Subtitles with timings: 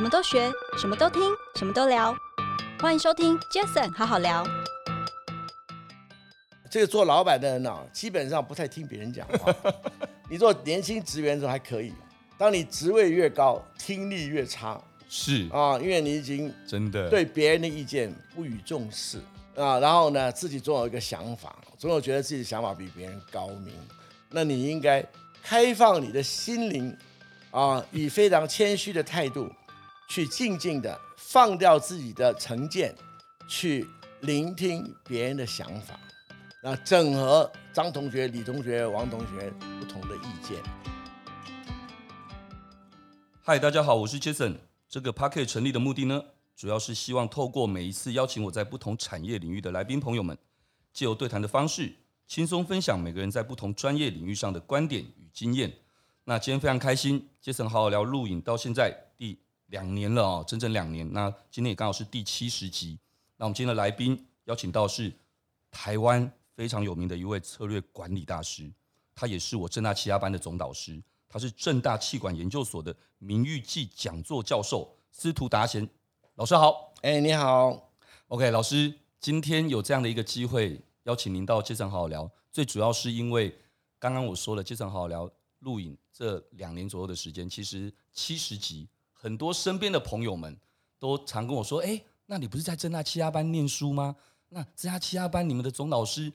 [0.00, 1.20] 什么都学，什么都听，
[1.56, 2.16] 什么都聊。
[2.80, 4.42] 欢迎收听 Jason 好好聊。
[6.70, 9.54] 这个做老板的人啊，基本上不太听别人讲话。
[10.30, 11.92] 你做年轻职员的时候还可以，
[12.38, 14.80] 当你职位越高，听力越差。
[15.06, 19.18] 是啊，因为你已经真的对别人的意见不予重视
[19.54, 23.74] 啊，然后呢，自己总有一个想法，总有觉得自己的想法比别人高明。
[24.30, 25.04] 那你应该
[25.42, 26.96] 开放你的心灵
[27.50, 29.46] 啊，以非常谦虚的态度。
[30.10, 32.92] 去静静的放掉自己的成见，
[33.46, 33.86] 去
[34.22, 35.96] 聆听别人的想法，
[36.60, 40.58] 然后整合张同学、李同学、王同学不同的意见。
[43.40, 44.56] 嗨，大家好，我是 Jason。
[44.88, 46.20] 这个 Packet 成立的目的呢，
[46.56, 50.36] 主要是希望透过每一次邀请我在不同产业领域的来宾朋友们，
[50.92, 51.94] 借由对谈的方式，
[52.26, 55.72] 轻松分享每个人在不同专业领域上的观点与经验。
[56.24, 59.06] 那今天非常开心，Jason 好好聊录影到现在。
[59.70, 61.10] 两年了哦，整整两年。
[61.12, 62.98] 那今天也刚好是第七十集。
[63.36, 65.12] 那我们今天的来宾邀请到是
[65.70, 68.70] 台湾非常有名的一位策略管理大师，
[69.14, 75.88] 他也是我正大气压班的总导师，他是正大气管研究所的名誉暨讲座教授司徒达贤
[76.34, 76.92] 老师好。
[77.02, 77.90] 哎，你好。
[78.28, 83.56] OK，老师，今天有这样的一个机会邀请您到 Jason 好好聊，最主要是因为
[83.98, 88.88] 刚刚我说了 Jason 好好聊录影这两年左右的时间，其实七十集。
[89.22, 90.58] 很多身边的朋友们
[90.98, 94.16] 都常跟我说：“哎，那你不是在正大企压班念书吗？
[94.48, 96.32] 那正大企压班你们的总老师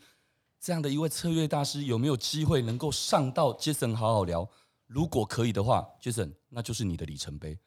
[0.60, 4.48] 这样的一位策略大师，有没有机会能够上到 Jason 好好聊？
[4.86, 7.58] 如果可以的话，Jason，那就是你的里程碑。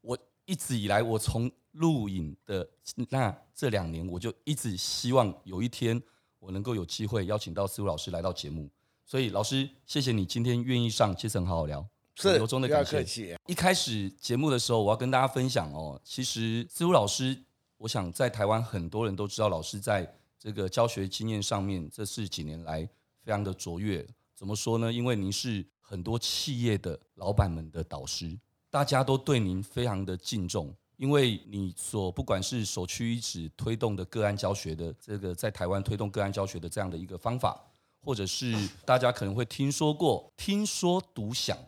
[0.00, 2.66] 我一直以来，我从录影的
[3.10, 6.02] 那这两年，我就一直希望有一天
[6.38, 8.70] 我能够有机会邀请到司徒老师来到节目。
[9.04, 11.86] 所以，老师，谢谢你今天愿意上 Jason 好好聊。”
[12.18, 13.38] 是，由衷的感谢。
[13.46, 17.36] 一开始节目的时候，我要跟大家分享哦，其实思如老师，
[17.76, 22.88] 我想在台湾很多人都知道，老师在这个教学经验上面，这是几年来
[23.22, 24.06] 非常的卓越。
[24.34, 24.90] 怎么说呢？
[24.90, 28.34] 因为您是很多企业的老板们的导师，
[28.70, 37.62] 大家都对您非常的敬重，因为你所不管是首屈一指推动的个案教学的这个在台湾推动个案教学的这样的一个方法，
[38.00, 38.54] 或者是
[38.86, 41.58] 大家可能会听说过听说读想。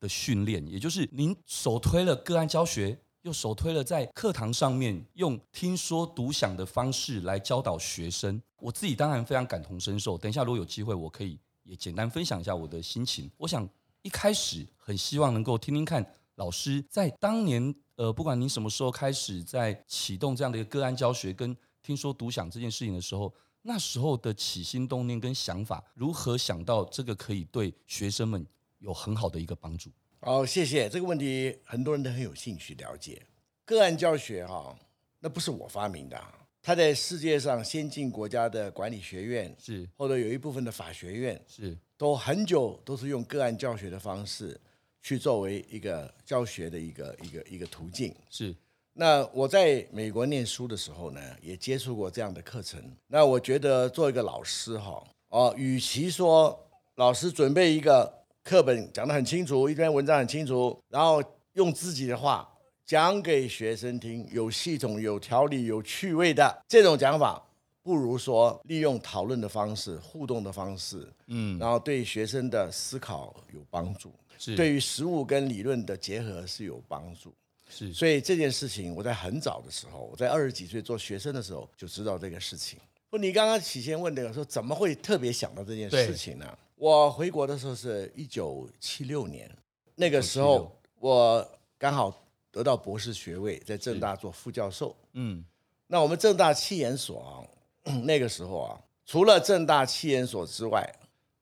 [0.00, 8.40] 的训练，也就是您首推了个案教学，又首推了在课堂上面用听说读想的方式来教导学生。
[8.58, 10.16] 我自己当然非常感同身受。
[10.18, 13.30] 等一下如果有机会，我可以也简单分享一下我的心情。
[13.36, 13.68] 我想
[14.02, 16.04] 一开始很希望能够听听看
[16.36, 23.32] 老师在当年，呃，不管您什么时候开始在启动这样的一个个案教学跟听说读想这件事情的时候，
[23.62, 28.46] 那时候的起心动念跟想法，如何想到这个可以对学生们。
[28.78, 29.90] 有很好的一个帮助。
[30.20, 33.22] 好，谢谢这个问题，很多人都很有兴趣了解
[33.64, 34.76] 个案教学哈，
[35.20, 36.20] 那不是我发明的，
[36.60, 44.60] 他在世界上先进国家的管理学院是，或者有一部分的法学院是，都很久都是用个案教学的方式
[45.00, 48.52] 去作为一个教学的一个一个一个途径是。
[48.92, 52.82] 那我在美国念书的时候呢，也接触过这样的课程。
[53.06, 58.17] 那我觉得做一个老师哈，哦，与其说老师准备一个。
[58.48, 61.22] 课本讲得很清楚，一篇文章很清楚，然后
[61.52, 62.48] 用自己的话
[62.86, 67.46] 讲给学生听，有系统、有条理、有趣味的这种讲法，
[67.82, 77.34] 不如说利用讨论的方式、互动的方式，嗯，然后对学生的思考有帮助，是对于实物跟理论的结合是有帮助，
[77.68, 77.92] 是。
[77.92, 82.78] 所以这件事情，我在很早的时候，我在二十几岁做学生的时候就知道这个事情。
[83.10, 86.58] 不，你刚刚起先问的说，怎么会特别想到这件事情呢？
[86.78, 89.50] 我回国的时候是一九七六年，
[89.96, 91.44] 那个时候我
[91.76, 92.14] 刚好
[92.52, 94.96] 得到博士学位，在政大做副教授。
[95.14, 95.44] 嗯，
[95.88, 100.88] 那我们政大气研所啊， 那个时候啊，除了政大气研所之外，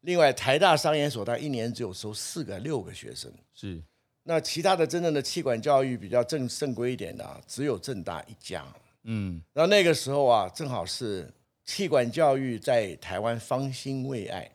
[0.00, 3.30] 另外台大商研所，它一年只有收四个、六个学生。
[3.52, 3.82] 是，
[4.22, 8.64] 那其他的真正的气管教育比较正正规一点的啊，只有政大一家。
[9.02, 11.30] 嗯，然后那个时候啊，正好是
[11.66, 14.50] 气管教育在台湾方兴未艾。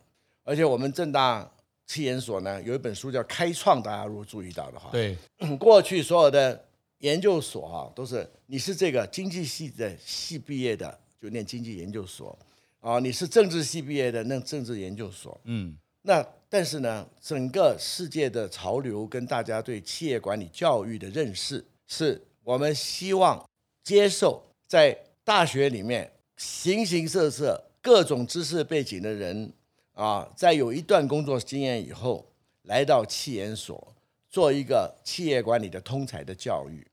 [0.52, 1.50] 而且我们正大
[1.88, 5.18] 企研所呢，有一本书叫《开创》，大家如果注意到的话，对，
[5.58, 6.62] 过去所有的
[6.98, 12.38] 研究所啊，都是你是这个经济系的系毕业的，就念经济研究所
[12.82, 15.40] 啊；你是政治系毕业的，念政治研究所。
[15.46, 23.42] 嗯，那但是呢，整个世界的潮流跟大家对企业管理教育的认识，是我们希望
[23.86, 29.54] 接受在大学里面形形色色各种知识背景的人。
[30.02, 32.26] 啊，在有一段工作经验以后，
[32.64, 33.96] 来到企研所
[34.28, 36.84] 做一个企业管理的通才的教育。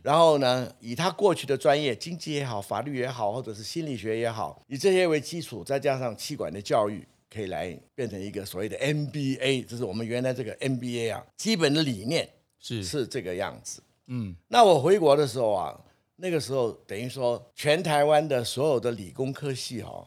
[0.00, 12.28] 然后呢，以他过去的专业，经济也好，法律也好，或者是心理学也好，以这些为基础，再加上企管的教育，可以来变成一个所谓的 MBA，这是我们原来这个 MBA 啊，基本的理念
[12.60, 13.82] 是是这个样子。
[14.06, 15.80] 嗯，那我回国的时候啊，
[16.14, 20.06] 那个时候等于说全台湾的所有的理工科系哈，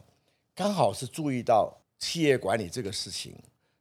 [0.54, 3.34] 刚好是注意到企业管理这个事情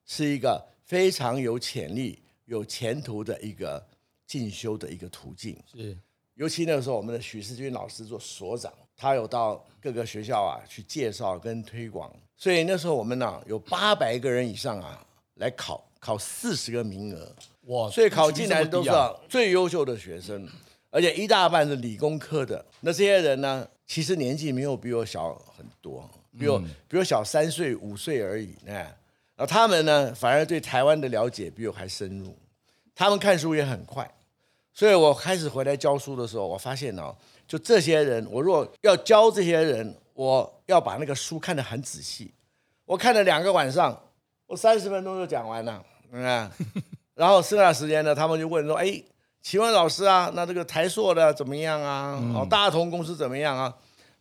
[0.05, 3.85] 是一个非常有潜力、有前途的一个。
[4.27, 5.95] 进修的一个途径是，
[6.33, 17.35] 尤其那个时候，我们的许世军老师做所长，他有到各个学校啊去介绍跟推广，所以那时候我们呢、啊、有八百个人以上啊来考，考四十个名额，
[17.65, 17.87] 哇！
[17.91, 18.89] 所以考进来都是
[19.29, 20.49] 最优秀的学生，
[20.89, 22.65] 而且一大半是理工科的。
[22.81, 28.55] 那这些人呢，其实年纪没有比我小很多，比我比我小三岁五岁而已。
[28.63, 32.37] 那然后他们呢，反而对台湾的了解比我还深入。
[32.95, 34.09] 他们看书也很快，
[34.73, 37.13] 所以我开始回来教书的时候，我发现哦，
[37.45, 42.33] 就这些人，我如果要教这些人，我要把那个书看得很仔细。
[42.85, 44.01] 我看了两个晚上，
[44.47, 45.83] 我三十分钟就讲完了，
[46.13, 46.49] 嗯，
[47.15, 49.03] 然后剩下的时间呢，他们就问说：“哎，
[49.41, 52.17] 请问老师啊，那这个台硕的怎么样啊？
[52.33, 53.75] 哦，大同公司怎么样啊？”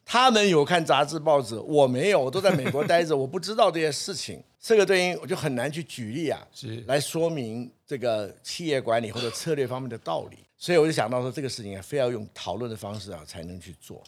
[0.05, 4.43] 他们有看杂志报纸，我没有，我都在美国待着， 我不知道这些事情。
[4.61, 10.39] 这个对应我就很难去举例啊，是来说明这个企业管理或者策略方面的道理。
[10.57, 14.03] 所以我就想到说，这个事情啊，非要用讨论的方式啊才能去做。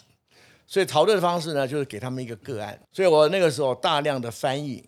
[0.67, 2.79] 所以讨论的方式呢，就是给他们一个个案。
[2.93, 4.83] 所以我那个时候大量的翻译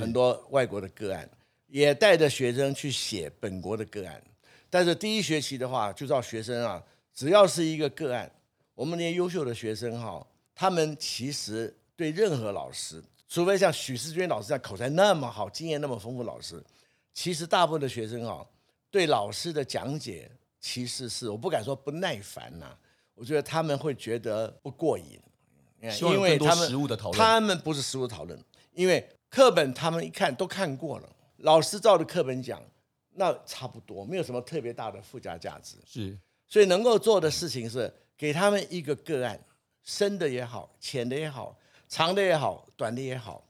[0.00, 1.28] 很多外国的个案，
[1.66, 4.22] 也带着学生去写本国的个案。
[4.70, 6.80] 但是第一学期的话，就照学生啊，
[7.12, 8.30] 只要是一个个案，
[8.74, 10.24] 我们那些优秀的学生哈。
[10.60, 16.60] 他们其实对任何老师，除非像许世娟老师这样口才那么好、经验那么丰富老师，
[17.14, 18.44] 其实大部分的学生啊，
[18.90, 20.28] 对老师的讲解
[20.58, 22.76] 其实是我不敢说不耐烦呐，
[23.14, 25.20] 我觉得他们会觉得不过瘾，
[26.00, 28.36] 因为他们他们不是实物讨论，
[28.72, 32.60] 因为课本他们一看都看过了，老师照着课本讲，
[33.14, 35.76] 那差不多，没有什么特别大的附加价值。
[35.86, 36.18] 是，
[36.48, 39.38] 所以能够做的事情是给他们一个个案。
[39.88, 41.56] 深的也好，浅的也好，
[41.88, 43.42] 长的也好，短的也好，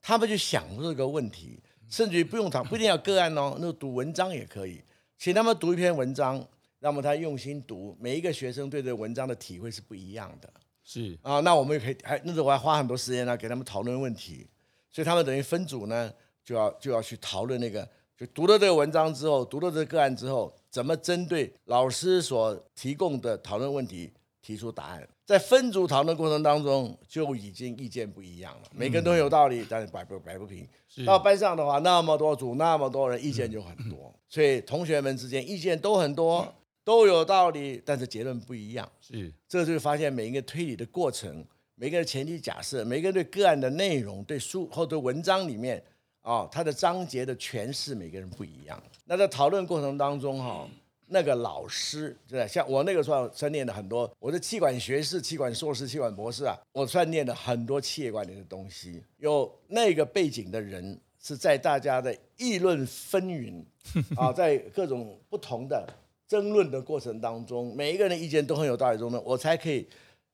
[0.00, 4.82] 他们就想这个问题，甚至于不用长，不一定要个案哦，那读文章也可以，
[5.18, 6.42] 请他们读一篇文章，
[6.78, 10.50] 那么他用心读，每一个学生对这文章的体会是不一样的。
[10.82, 14.48] 是啊，那我们也可以，还那时候我还花很多时间呢，给他们讨论问题，
[14.90, 16.10] 所以他们等于分组呢，
[16.42, 17.86] 就要就要去讨论那个，
[18.16, 24.10] 就读了这个文章之后，读了这个个案之后，怎么针对老师所提供的讨论问题
[24.42, 25.08] 提出答案。
[25.24, 28.68] 在分组讨论过程当中，就已经意见不一样了。
[28.74, 30.68] 每个人都有道理，但是摆不摆不平。
[31.06, 34.14] 到班上的话，那么多组，那么多人，意见就很多。
[34.28, 36.52] 所以同学们之间意见都很多，
[36.84, 38.86] 都有道理，但是结论不一样。
[39.00, 41.42] 是，这就发现每一个推理的过程，
[41.76, 45.82] 每个人前提假设，每个人对个案的内容、对书或对文章里面
[46.20, 48.82] 啊，它的章节的诠释，每个人不一样。
[49.06, 50.68] 那在讨论过程当中，哈。
[51.12, 59.02] 那个老师，对，像我那个时候算念了很多，我的气管学士、气管硕士、气管博士啊，我算念了很多企业管理的东西。
[59.18, 63.62] 有那个背景的人，是在大家的议论纷纭
[64.16, 65.86] 啊，在各种不同的
[66.26, 69.86] 争论的过程当中，每一个人的意见都很有道理中呢，我才可以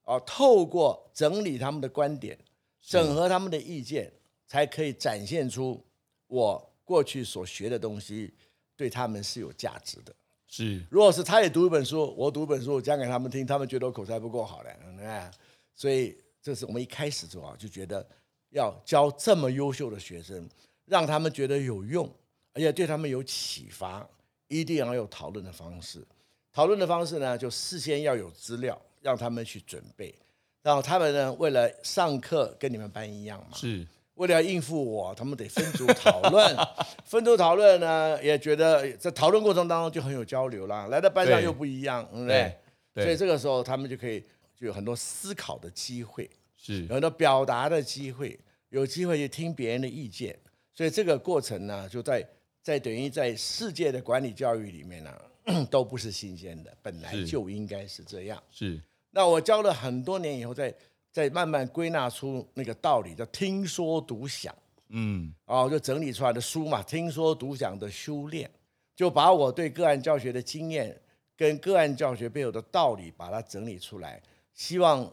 [0.04, 2.38] 啊，透过整理他们的观点，
[2.80, 4.12] 整合他们的意见，
[4.47, 5.85] 才可以展现出
[6.28, 8.32] 我过去所学的东西
[8.76, 10.14] 对他们是有价值的。
[10.48, 14.70] 是，如果是他也读一本书，我读一本书讲给他们听，他们觉得我口才不够好的，
[15.02, 15.30] 哎，
[15.74, 18.04] 所以这是我们一开始做啊，就觉得
[18.48, 20.48] 要教这么优秀的学生，
[20.86, 22.10] 让他们觉得有用，
[22.54, 24.08] 而且对他们有启发，
[24.48, 26.02] 一定要有讨论的方式。
[26.50, 30.14] 讨论的方式呢，就事先要有资料，让他们去准备，
[30.62, 33.86] 然后他们呢，为了上课跟你们班一样嘛，是。
[34.18, 36.56] 为了要应付我，他们得分组讨论。
[37.06, 40.88] 分组讨论呢，也觉得在讨论过程当中就很有交流啦。
[40.88, 42.54] 来到班上又不一样，对不对？
[42.94, 44.20] 对，所以这个时候他们就可以
[44.56, 48.37] 就有很多思考的机会，是有很多表达的机会，
[48.70, 50.37] 有机会去听别人的意见。
[50.75, 52.26] 所以这个过程呢，就在
[52.60, 55.16] 在等于在世界的管理教育里面呢，
[55.70, 58.42] 都不是新鲜的，本来就应该是这样。
[58.50, 58.80] 是。
[59.12, 60.75] 那我教了很多年以后，在。
[61.10, 64.54] 再慢慢归纳出那个道理，叫听说读想，
[64.88, 68.50] 嗯，哦，就整理出来的书嘛，听说读想的修炼，
[68.94, 71.00] 就把我对个案教学的经验
[71.36, 74.22] 跟个案教学背后的道理，把它整理出来，
[74.54, 75.10] 希望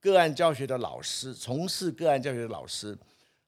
[0.00, 2.96] 个案教学的老师、从事个案教学的老师，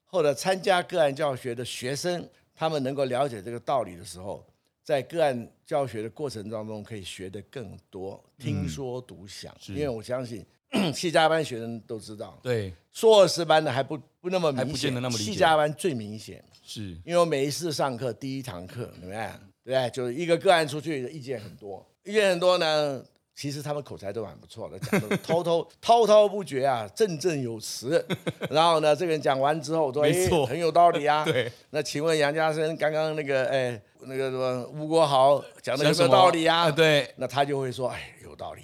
[0.05, 4.45] 或者参加个案教学的学生，他们能够了解这个道理的时候，
[4.83, 10.45] 在个案教学的过程当中可以学得更多，听说读想，嗯、因为我相信
[10.93, 19.29] 细家班学生都知道，对，硕士班的还不不那么明显，那么细家班最明显，是因为我每一次上课第一堂课，对不对？
[19.65, 23.03] 对，就是一个个案出去的意见很多，意见很多呢。
[23.35, 28.05] 其实他们口才都蛮不错的，讲的滔滔滔滔不绝啊，振振有词。
[28.51, 30.11] 然后呢，这个人讲完之后，我说：“哎，
[30.45, 31.23] 很有道理啊。
[31.31, 31.49] ”对。
[31.69, 36.69] 那请问杨家生刚刚那个哎那个什么吴国豪讲的有没有道理啊？
[36.69, 37.09] 对。
[37.15, 38.63] 那他就会说：“哎，有道理。”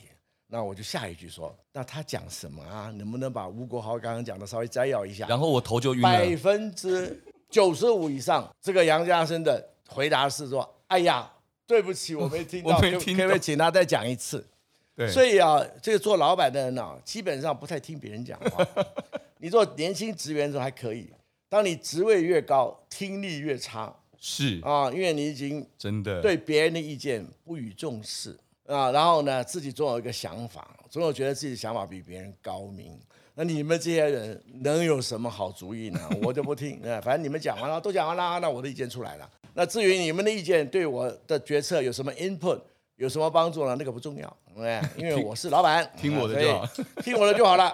[0.56, 2.90] 那我就下一句说：“那他讲什么啊？
[2.96, 6.08] 能不能把吴国豪刚刚讲的稍微摘要一下？”然后我头就晕了。
[6.08, 11.30] 百分之九十五以上，这个杨家生的回答是说：“哎呀，
[11.68, 14.48] 对不起，我没听到， 可不可以请他再讲一次？”
[14.96, 18.66] 对所以啊，这个做老板的人啊，基本上不太听别人讲话。
[19.40, 21.10] 你做年轻职员的时候还可以，
[21.50, 23.94] 当你职位越高，听力越差。
[24.18, 28.36] 是啊，因为你已经真的对别人的意见不予重视
[28.68, 28.92] 啊。
[28.92, 33.00] 然后呢，自己总有一个想法，总有觉得自己的想法比别人高明。
[33.34, 36.00] 那你们这些人能有什么好主意呢？
[36.24, 36.80] 我就不听。
[37.04, 39.30] 反正你们讲完了，都讲完了，那我的意见出来了。
[39.54, 42.60] 那至于你们的意见对我的决策有什么 input？
[42.98, 43.76] 有什么帮助呢？
[43.78, 46.66] 那个不重要，对， 因为我是老板，听我的就好，
[47.04, 47.70] 听我的就好了。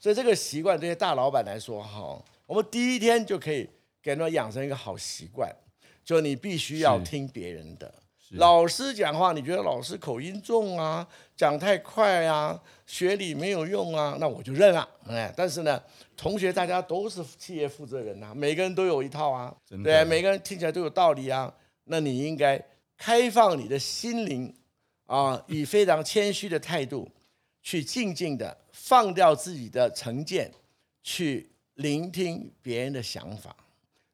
[0.00, 3.68] 所以这个习惯对于大老板来说，哈，我们第一天就可以
[4.02, 5.54] 给他们养成一个好习惯，
[6.02, 7.92] 就你必须要听别人的。
[8.32, 14.88] 老师讲话，你觉得老师口音重啊，讲太快啊，学理没有用啊，那我就认了。
[15.06, 15.82] 哎，但是呢，
[16.16, 21.52] 同学大家都是企业负责人呐、啊，每个人都有一套啊，对，每个人听起来都有道理啊，
[21.84, 22.62] 那你应该
[22.96, 24.54] 开放你的心灵。
[25.06, 27.06] 啊，以非常谦虚的态度，
[27.60, 30.50] 去静静的放掉自己的成见，
[31.02, 33.54] 去聆听别人的想法，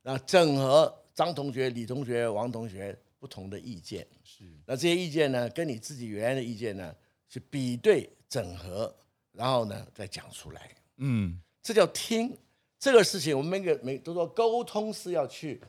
[0.03, 4.07] 然后整合张同学、李同学、王同学不同的意见。
[4.23, 6.95] 是，那这些意见呢，跟你自己原来的意见呢，
[7.29, 8.95] 去比对整合，
[9.33, 10.71] 然后呢，再讲出来。
[10.97, 12.37] 嗯，这叫听。
[12.79, 15.61] 这个事情，我们每个每都说沟通是要去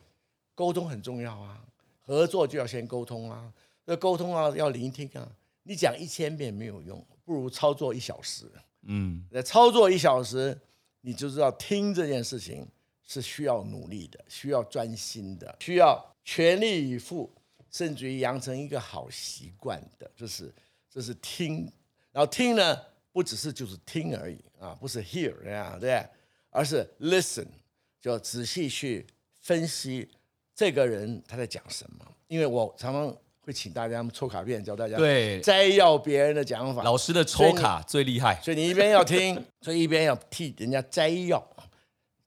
[0.54, 1.60] 沟通很重要啊，
[2.02, 3.52] 合作就要先沟通啊。
[3.84, 5.28] 这沟通啊，要聆听啊。
[5.64, 8.46] 你讲一千遍没有用，不如操作一小时。
[8.84, 10.56] 嗯，那操作一小时，
[11.02, 12.68] 你就知道听这件事情
[13.04, 17.28] 是需要努力的，需要专心的，需要全力以赴，
[17.72, 20.10] 甚至于养成一个好习惯的。
[20.16, 20.54] 就是，
[20.90, 21.72] 这是听。
[22.12, 22.80] 然后听呢，
[23.12, 26.06] 不只是就是听而已啊，不是 hear 啊，对，
[26.50, 27.48] 而是 listen，
[28.00, 29.06] 就仔细去
[29.42, 30.10] 分析
[30.56, 32.06] 这个人他在讲什么。
[32.28, 33.16] 因为我常常。
[33.42, 36.84] 会请大家抽卡片，教大家对摘要别人的讲法。
[36.84, 41.44] 老师的抽卡最厉害，所以你一边要听， 所以一边要替人家摘要。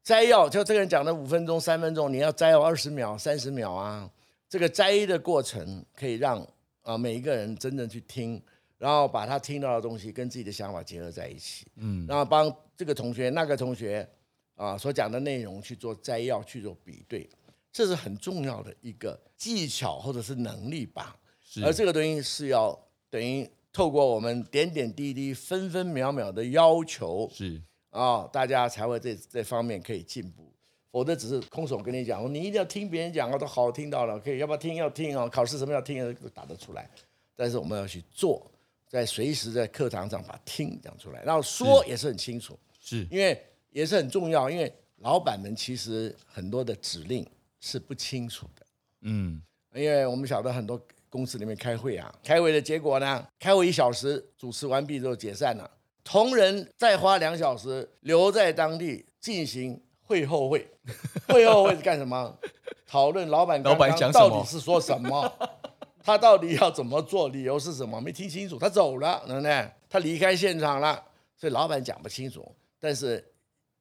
[0.02, 4.10] 摘要就这个人讲了五分钟、三分钟，你要摘要二十秒、三十秒啊。
[4.52, 6.46] 这个摘的过程可以让
[6.82, 8.38] 啊每一个人真正去听，
[8.76, 11.66] 然后把他听到的东西跟自己的想法结合在一起。
[11.76, 14.06] 嗯，然后帮这个同学、那个同学
[14.54, 17.26] 啊所讲的内容去做摘要、去做比对。
[17.72, 22.78] 这是很重要的一个技巧或者是能力吧，是而这个东西是要
[23.08, 30.52] 等于透过我们点点滴滴、分分秒秒的要求，是啊、哦，大家才会这这方面可以进步，
[30.92, 34.76] 否则只是空手跟你讲，你一定要听别人讲啊，都好听到了，可以要不要听？
[34.76, 36.88] 要听啊，考试什么要听都打得出来，
[37.34, 38.48] 但是我们要去做，
[38.88, 43.36] 在随时在课堂上把听讲出来，然后说也是很清楚，是因为
[43.70, 47.26] 也是很重要，因为老板们其实很多的指令。
[47.64, 48.66] 是不清楚的，
[49.02, 49.40] 嗯，
[49.72, 55.70] 因为我们晓得很多公司里面开会啊，开会的结果呢，开会一小时主持完毕之后解散了，
[56.02, 60.66] 同仁再花两小时留在当地进行会后会，
[61.28, 62.38] 会后会是干什么？
[62.86, 65.32] 讨论老板刚刚到底是说什么，
[66.02, 68.00] 他到底要怎么做，理由是什么？
[68.00, 69.70] 没听清楚，他走了，对不对？
[69.88, 71.02] 他离开现场了，
[71.36, 72.54] 所以老板讲不清楚。
[72.78, 73.24] 但是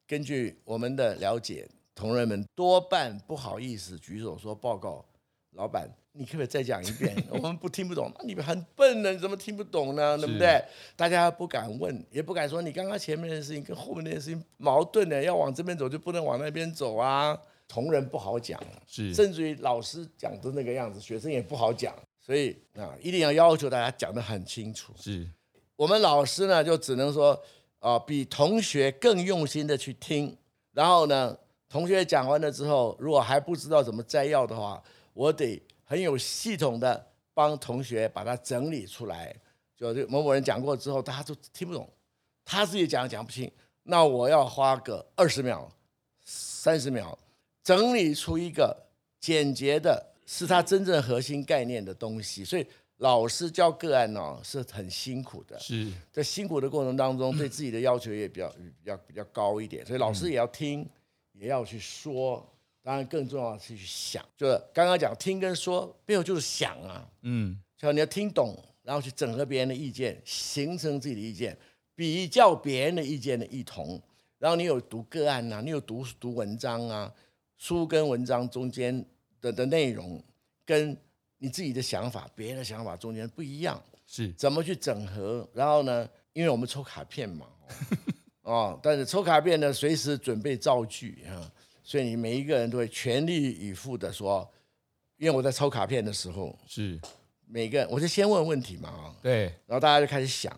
[0.07, 1.67] 根据我们的了解。
[1.93, 5.05] 同仁们多半不好意思举手说报告，
[5.51, 7.15] 老板，你可不可以再讲一遍？
[7.31, 10.17] 我们不听不懂，你们很笨呢，你怎么听不懂呢？
[10.17, 10.61] 对不对？
[10.95, 17.37] 大家不敢问，也不敢说你刚刚前面的事情跟后面的事情矛盾的，要往这边走就不能往那边走啊。
[17.67, 24.91] 同仁不好讲，是甚至于老师讲的那个样子，学生也不好讲，所以啊，一定要要求大家讲得很清楚。
[24.97, 25.25] 是
[25.77, 27.41] 我们老师呢，就只能说
[27.79, 30.37] 啊，比同学更用心的去听，
[30.73, 31.37] 然后呢。
[31.69, 35.57] 同学讲完了之后，如果还不知道怎么摘要的话，我得
[35.91, 39.35] 很有系统的帮同学把它整理出来。
[39.75, 41.85] 就某某人讲过之后，大家都听不懂，
[42.45, 43.51] 他自己讲讲不清，
[43.83, 45.69] 那我要花个二十秒、
[46.23, 47.19] 三十秒，
[47.61, 48.73] 整理出一个
[49.19, 52.45] 简洁的是他真正核心概念的东西。
[52.45, 52.65] 所以
[52.99, 59.85] 老师教个案呢是很辛苦的，是在辛苦的过程当中，对自己的要求也比较比较比较高一点。
[59.85, 60.89] 所以老师也要听，
[61.33, 62.47] 也要去说。
[62.83, 71.55] 当然，更重要的是去想，就是刚刚讲听跟说背后就是想啊，嗯，就你要听懂，然后去整合别人的意见，形成自己的意见，
[71.95, 74.01] 比较别人的意见的异同，
[74.39, 77.13] 然后你有读个案呐、啊，你有读读文章啊，
[77.57, 79.05] 书跟文章中间
[79.39, 80.19] 的的内容，
[80.65, 80.97] 跟
[81.37, 84.31] 你自己的想法、别人的想法中间不一样，是。
[84.33, 85.47] 怎么去整合？
[85.53, 87.45] 然后呢，因为我们抽卡片嘛，
[88.41, 91.51] 哦， 但是抽卡片呢，随时准备造句啊。
[91.83, 94.49] 所以你每一个人都会全力以赴的说，
[95.17, 96.99] 因为我在抽卡片的时候，是。
[97.53, 100.49] 每个人我就先问问题嘛啊，对，然后大家就开始想，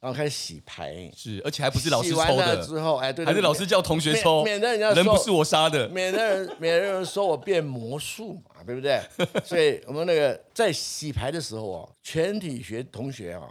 [0.00, 9.02] 然后开始洗牌，是，而且还不是老师抽的，洗完了之后，哎，对，还是老师叫同学抽，免得人家人不是我杀的，免得人免得人说我变魔术嘛，对不对？
[9.44, 13.46] 所以我们那个在洗牌的时候啊，全体学同学啊。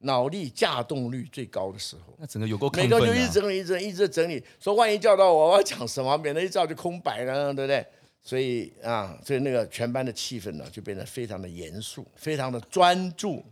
[0.00, 7.84] 脑力架动率最高的时候，那整个有够、啊、每个就一直整理，一直一直整理，说万一叫到我，我要讲什么，免得一叫就空白了，对不对？
[8.22, 13.44] 所以啊，所以那个全班的气氛呢，就变得非常的严肃，非常的专注。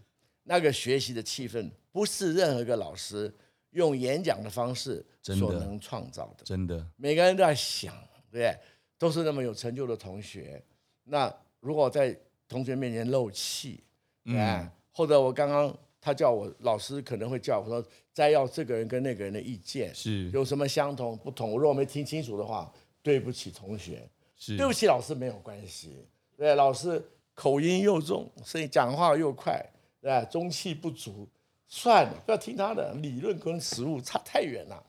[0.44, 3.32] 那个学习的气氛，不是任何一个老师
[3.70, 6.44] 用演讲的方式所能创造的。
[6.44, 7.92] 真的，每个人都在想，
[8.30, 8.56] 对不对？
[8.98, 10.62] 都是那么有成就的同学。
[11.02, 13.82] 那如果在同学面前漏气，
[14.26, 15.76] 啊、嗯，或者我刚刚。
[16.06, 17.84] 他叫我老师可能会叫我说
[18.14, 21.50] 摘要这个人跟那个人的意见是有什么相同不同？
[21.50, 22.72] 我如果没听清楚的话，
[23.02, 26.06] 对不起同学，是对不起老师没有关系。
[26.36, 29.60] 对，老师口音又重，所以讲话又快，
[30.00, 31.28] 对，中气不足，
[31.66, 34.80] 算了，不要听他的理论跟实务差太远了。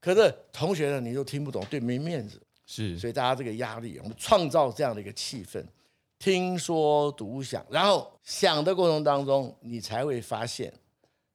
[0.00, 5.62] 可是同学呢，你都听不懂，对没面子，是，所以大家这个压力，我们创造这样的一个气氛。
[6.22, 10.72] 听说读想，然后想的过程当中，你才会发现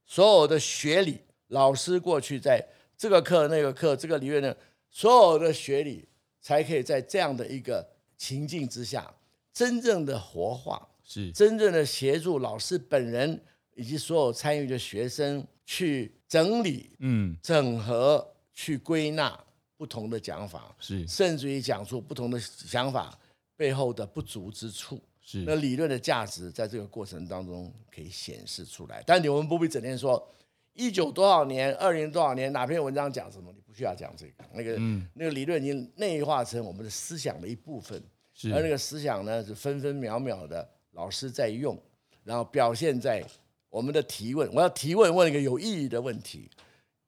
[0.06, 2.66] 所有的学理，老师过去在
[2.98, 4.56] 这个课、那个课、这个理论的
[4.90, 6.08] 所有的学理，
[6.40, 7.86] 才可以在这样的一个
[8.16, 9.14] 情境之下，
[9.52, 13.44] 真正的活化，是真正的协助老师本人
[13.76, 19.38] 以及所有参与的学生去整理、嗯，整合、去归纳
[19.76, 23.20] 不同的讲法，是甚至于讲出不同的想法。
[23.58, 29.04] 背后的不足之处，是那理论的价值，在这个过程当中可以显示出来。
[29.06, 30.26] 但你我们不必整天说
[30.74, 34.34] 一九多少年、二零多少年哪篇文章讲什么，你不需要讲这个。
[34.54, 38.02] 那个、嗯、那个理论已经内化成我们的思想的一部分，
[38.34, 41.76] 是而那个思想呢，是分分秒秒的老师在用，
[42.24, 43.26] 然后表现在
[43.70, 44.48] 我们的提问。
[44.54, 46.48] 我要提问，问一个有意义的问题，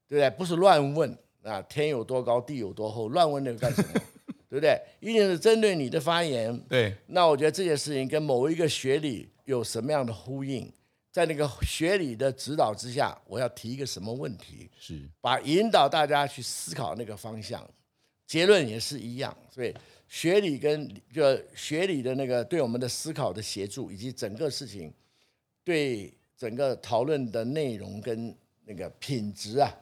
[0.08, 0.28] 对不对？
[0.36, 1.62] 不是乱问啊！
[1.62, 4.00] 天有多高，地有多厚，乱问那个干什么？
[4.50, 4.76] 对不对？
[4.98, 6.58] 一定是针对你的发言。
[6.68, 10.70] 对，那我觉得这件事情跟某一个学理有什么样的呼应？
[11.12, 14.68] 在那个学理的指导之下，我要提一个什么问题？
[14.76, 17.64] 是把引导大家去思考那个方向。
[18.26, 19.36] 结论也是一样。
[19.48, 19.72] 所以
[20.08, 21.22] 学理跟就
[21.54, 24.92] 学理的那个对我们的思考的协助，以及整个事情
[25.62, 29.72] 对整个讨论的内容跟那个品质啊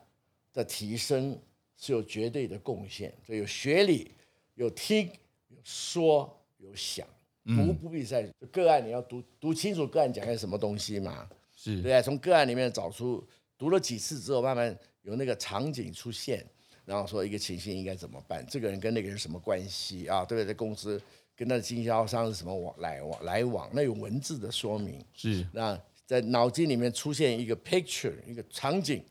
[0.53, 1.39] 的提升
[1.79, 3.11] 是有绝对的贡献。
[3.27, 4.13] 所以有学理。
[4.59, 5.09] 有听
[5.47, 7.07] 有说有想，
[7.45, 11.29] 读不必在个案，你要读读清楚个案讲些什么东西嘛？
[11.55, 13.25] 是对啊，从个案里面找出，
[13.57, 16.45] 读了几次之后，慢慢有那个场景出现，
[16.85, 18.45] 然后说一个情形应该怎么办？
[18.51, 20.25] 这个人跟那个人什么关系啊？
[20.25, 20.47] 对不对？
[20.49, 21.01] 在公司
[21.37, 23.71] 跟他的经销商是什么往来往来往？
[23.73, 29.05] 那有文字的说明是那在脑筋里面出现一个 picture 一个场景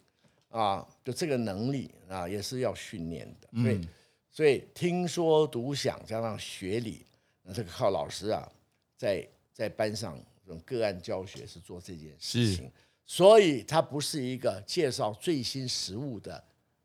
[0.50, 3.80] 啊，就这个能力啊也是要训练的，所以。
[4.38, 7.04] 所以听说读想加上学理，
[7.42, 8.48] 那这个靠老师啊，
[8.96, 12.72] 在在班上这种个案教学是做这件事情，
[13.04, 16.44] 所以它不是一个介绍最新实物的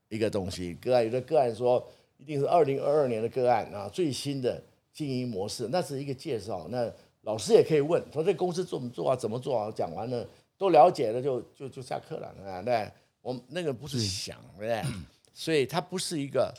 [0.08, 0.72] 一个东西。
[0.76, 1.86] 个案有的个案说
[2.16, 4.58] 一定是二零二二年的个案啊，最新的
[4.90, 6.66] 经营模式，那是一个介绍。
[6.70, 9.70] 那老师也可以问说这公司做怎么做啊，怎么做啊？
[9.76, 12.62] 讲完了都了解了就就就下课了啊。
[12.62, 14.82] 对，我们那个不是想对不对？
[15.34, 16.50] 所以它不是一个。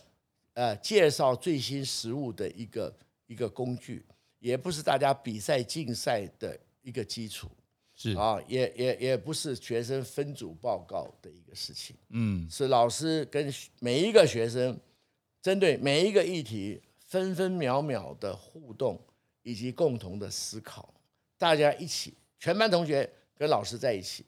[0.53, 4.05] 呃，介绍最新实物的一个一个工具，
[4.37, 7.49] 也不是大家比赛竞赛的一个基础，
[7.95, 14.79] 是啊，也也也不是学生分组报告的一个事情，嗯，是老师跟每一个学生
[15.41, 19.03] 针对每一个议题分分秒秒的互动
[19.41, 20.93] 以及共同的思考，
[21.35, 24.23] 大家一起，全班同学跟老师在一起，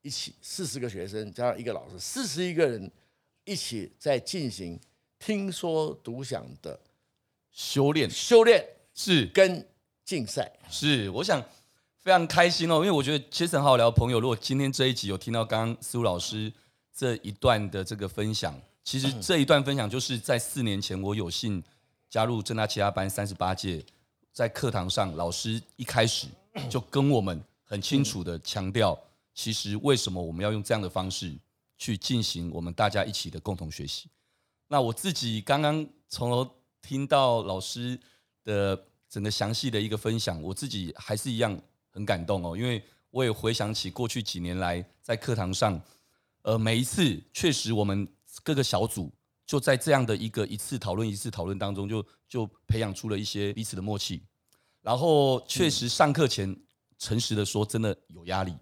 [0.00, 2.90] 一起四十个学生加上一个老师，四十一个人
[3.44, 4.80] 一起在进行。
[5.18, 6.78] 听说独享的
[7.50, 9.66] 修炼，修炼是跟
[10.04, 10.52] 竞赛。
[10.70, 11.42] 是，我想
[11.98, 16.52] 非常开心哦，因为我觉得 Jason 好聊朋友，如果今天这一集有听到刚刚苏老师
[16.94, 21.62] 这一段的这个分享，其实这一段分享就是在四年前我有幸
[22.08, 23.84] 加入正大其他班三十八届，
[24.32, 26.28] 在课堂上老师一开始
[26.70, 28.96] 就跟我们很清楚的强调，
[29.34, 31.34] 其实为什么我们要用这样的方式
[31.76, 34.08] 去进行我们大家一起的共同学习。
[34.68, 36.48] 那我自己刚刚从头
[36.82, 37.98] 听到老师
[38.42, 38.76] 的
[39.08, 41.56] 整个详细的一个分享，我自己还是一样
[41.90, 45.80] 很感动哦，因为我也回想起过去几年来在课堂上，
[46.42, 48.06] 呃，每一次确实我们
[48.42, 49.12] 各个小组
[49.46, 54.20] 就在这样的一个一次讨论一次讨论当中就，就就培养出了一些彼此的默契。
[54.82, 56.56] 然后确实上课前
[56.98, 58.52] 诚实的说，真的有压力，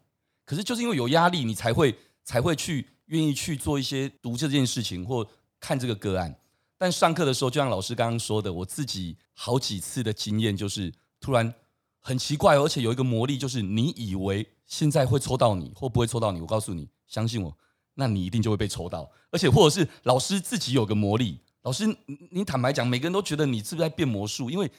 [0.44, 5.26] 可是就是因为有压力，你才会才会去愿意去做一些读这件事情或。
[5.64, 6.36] 看这个个案，
[6.76, 11.54] 但上课的时候，就像老师刚刚说的，我自己好几次的经验就是，突然
[12.00, 17.56] 很奇怪，而且有一个魔力，就是你以为现在会抽到你，或不会抽到你，我告诉你，相信我，
[17.94, 21.86] 那你一定就会被抽到，而且或者是老师自己有个魔力，老师，
[22.30, 24.50] 你坦白讲，每个人都觉得你是不是在变魔术？
[24.50, 24.70] 因为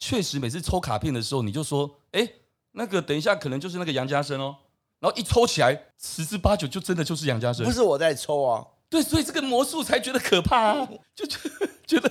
[0.00, 2.28] 确实每次抽卡片的时候，你就说，哎，
[2.72, 4.56] 那个等一下可能就是那个杨家生哦，
[4.98, 8.66] 然后一抽起来，十之八九就真的就是杨家生，不是我在抽啊。
[8.92, 12.10] 对，所以这个魔术才觉得可怕啊，就觉得觉得，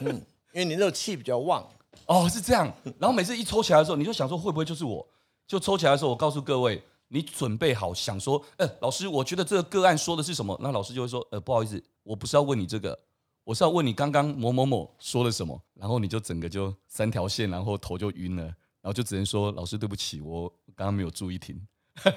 [0.51, 1.63] 因为你那个气比较旺，
[2.07, 2.73] 哦，是这样。
[2.97, 5.07] 然后每次一抽起来的时候，你就想说会不会就是我？
[5.45, 10.59] 就抽起来的时候，我告诉各位，你准备好想说，呃，老师，我觉得这个个案说的是什么？
[10.59, 12.97] 那老师就会说，呃，不好意思，我不是要问你这个，
[13.43, 15.61] 我是要问你刚刚某某某说了什么。
[15.75, 21.61] 然后你就整个就三条线，然后头就晕了，然后就只能说，老师对不起，我刚刚没有注意听。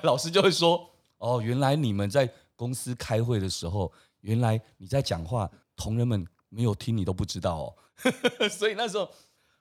[0.05, 3.93] 老师就会说，哦，原来你们在公司开会的时候。
[4.25, 7.75] 原来你在讲话，同仁们没有听，你都不知道哦。
[8.51, 9.09] 所以那时候，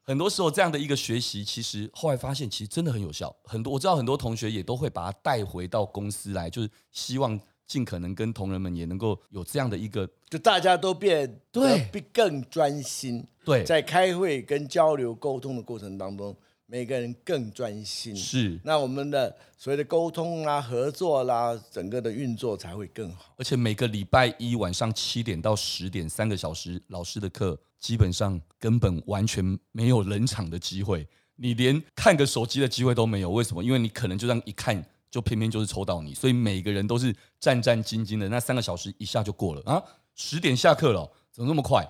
[0.02, 3.36] 很多时候这样的一个学习，其实后来发现，其实真的很有效。
[3.43, 13.26] 很多我知道很多同学也都会把它带回到公司来，就是希望尽可能跟同仁们也能够有这样的一个，就大家都变对，更专心。
[13.43, 16.34] 对，在开会跟交流沟通的过程当中。
[16.74, 23.32] 每个人更专心，是那我们的所谓的沟通啦、合作啦，整个的运作才会更好。
[23.38, 33.30] 而且每个礼拜一晚上七点到十点三个小时，老师的课基本上根本完全没有冷场的机会，你连看个手机的机会都没有。
[33.30, 33.64] 为什么？
[33.64, 38.28] 因为你可能就这样一看，就偏偏就是抽到你，所以每个人都是战战兢兢的。
[38.30, 39.80] 那三个小时一下就过了啊，
[40.16, 41.88] 十点下课了，怎么那么快？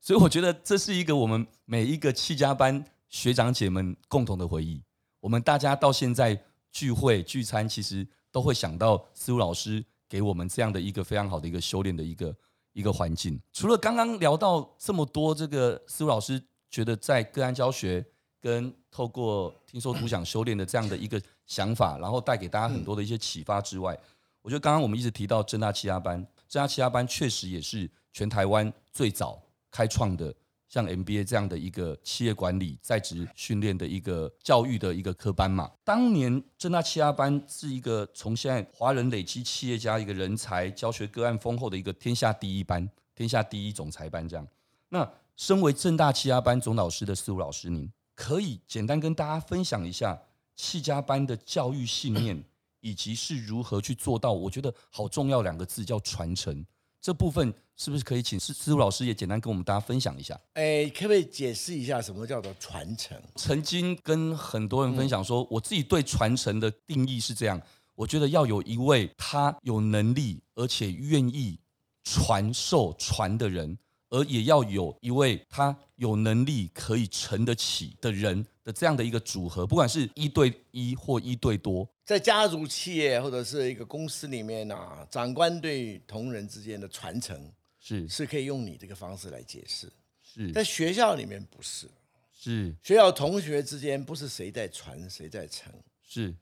[0.00, 2.84] 所以我觉得这是一个我们每一个七家班。
[3.14, 4.82] 学长姐们共同的回忆，
[5.20, 6.36] 我们大家到现在
[6.72, 12.36] 聚会聚餐，其实都会想到思如老师给我们这样的一个非常好的一个修炼的一个
[12.72, 13.40] 一个环境。
[13.52, 18.04] 除了刚刚聊到这么多，这个思如老师觉得在个案教学
[18.40, 23.96] 跟透过听说读想修炼的这样的一个想法，然后带给大家很多的一些启发之外，
[24.42, 30.34] 我觉得刚刚我们一直提到正大七家班，正大七家班确实也是全台湾最早开创的。
[30.74, 44.44] 像 MBA 这样的一个企业管理在职训练的一个教育的一个科班嘛，当年正大企家班是一个从现在华人累积企业家一个人才教学个案丰厚的一个天下第一班，天下第一总裁班这样。
[44.88, 50.20] 那身为正大企家班总导师的思武老师，您可以简单跟大家分享一下
[50.56, 52.42] 企家班的教育信念，
[52.80, 54.32] 以及是如何去做到？
[54.32, 56.66] 我觉得好重要两个字叫传承。
[57.04, 60.40] 这部分是不是可以请思思武老师也简单跟我们大家分享一下？
[60.54, 63.14] 哎，可不可以解释一下什么叫做传承？
[63.36, 67.60] 曾经跟很多人分享说，我自己对传承的定义是这样：
[67.94, 71.60] 我觉得要有一位他有能力而且愿意
[72.04, 73.76] 传授传的人。
[74.10, 89.92] 而也要有一位他有能力可以承得起的人的这样的一个组合，不管是一对一或一对多，在家族企业或者是一个公司里面啊，长官对同仁之间的传承是是可以用你这个方式来解释。
[90.22, 91.86] 是在学校里面不是，
[92.32, 95.72] 是学校同学之间不是谁在传谁在承，
[96.02, 96.34] 是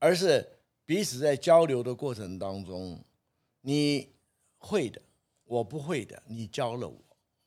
[0.00, 0.46] 而是
[0.84, 3.02] 彼此在交流的过程当中，
[3.60, 4.08] 你
[4.58, 5.00] 会的
[5.44, 7.00] 我不会的，你教了我。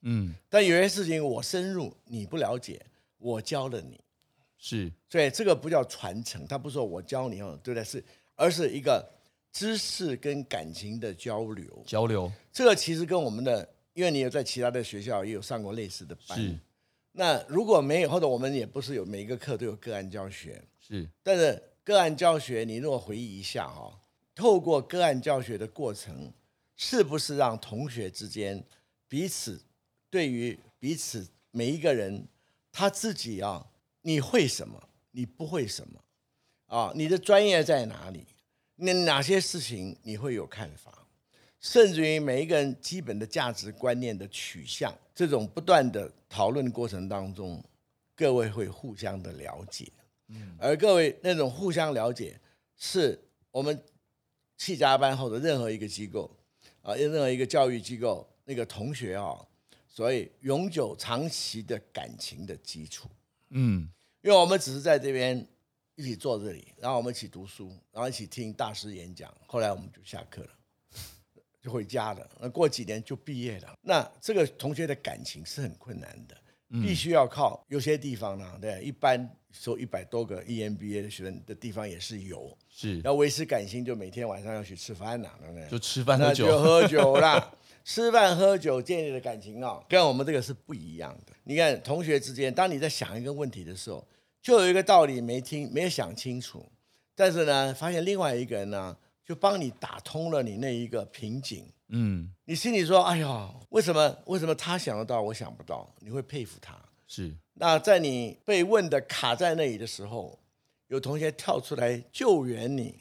[0.03, 2.83] 嗯，但有些事情我深入，你不了解，
[3.17, 3.99] 我教了你，
[4.63, 7.83] 是，所以这个不叫传承，他不是说我教你哦，对不对？
[7.83, 8.01] 是，
[8.35, 9.03] 而是一个
[9.51, 11.83] 知识跟感情的交流。
[11.85, 16.55] 交流，这个其实跟我们的，因为你有在其他的学校也有上过类似的班，是。
[17.13, 21.09] 那如果没有，或者我们也不是有每一个课都有个案教学，是。
[21.23, 23.99] 但是个案教学，你如果回忆一下哈，
[24.35, 26.31] 透过个案教学的过程，
[26.77, 28.63] 是不是让同学之间
[29.07, 29.59] 彼此？
[30.11, 32.27] 对于彼此每一个人，
[32.71, 33.65] 他自己啊，
[34.01, 34.89] 你会什么？
[35.11, 35.99] 你不会什么
[36.67, 36.91] 啊？
[36.95, 38.25] 你的专业在哪里？
[38.75, 41.05] 那哪些事情你会有看法？
[41.59, 47.63] 甚至于每一个人基本的价值观念的取向，这种不断的讨论过程当中，
[48.15, 49.91] 各位会互相的了解。
[50.29, 52.39] 嗯，而各位那种互相了解，
[52.77, 53.79] 是我们
[54.57, 56.35] 企家班后的任何一个机构
[56.81, 59.37] 啊，任何一个教育机构那个同学啊，
[59.87, 63.07] 所以永久长期的感情的基础。
[63.51, 63.87] 嗯，
[64.21, 65.47] 因为我们只是在这边
[65.95, 70.49] 一起坐这里，然后我们一起读书，然后一起听大师演讲，后来我们就下课了。
[71.61, 73.77] 就回家了，那过几年就毕业了。
[73.83, 76.35] 那这个同学的感情是很困难的，
[76.81, 85.69] 必须要靠有些地方呢，对，一般收一百多个 EMBA 的学生的地方也是有，是要维持感情，就每天晚上要去吃饭呐，对不对？
[85.69, 91.33] 就吃饭喝酒，就喝酒啦， 吃饭喝酒建立的感情啊，跟我们这个是不一样的。
[91.43, 94.05] 你看同学之间，当你在想一个问题的时候，
[94.41, 96.65] 就有一个道理没听，没有想清楚，
[97.15, 98.97] 但是呢，发现另外一个人呢。
[99.23, 104.17] 就帮你打通了你那一个瓶颈，嗯，你心里说：“哎呀，为什么？
[104.25, 106.75] 为什么他想得到，我想不到？”你会佩服他。
[107.07, 107.33] 是。
[107.53, 110.37] 那在你被问的卡在那里的时候，
[110.87, 112.99] 有同学跳出来救援你，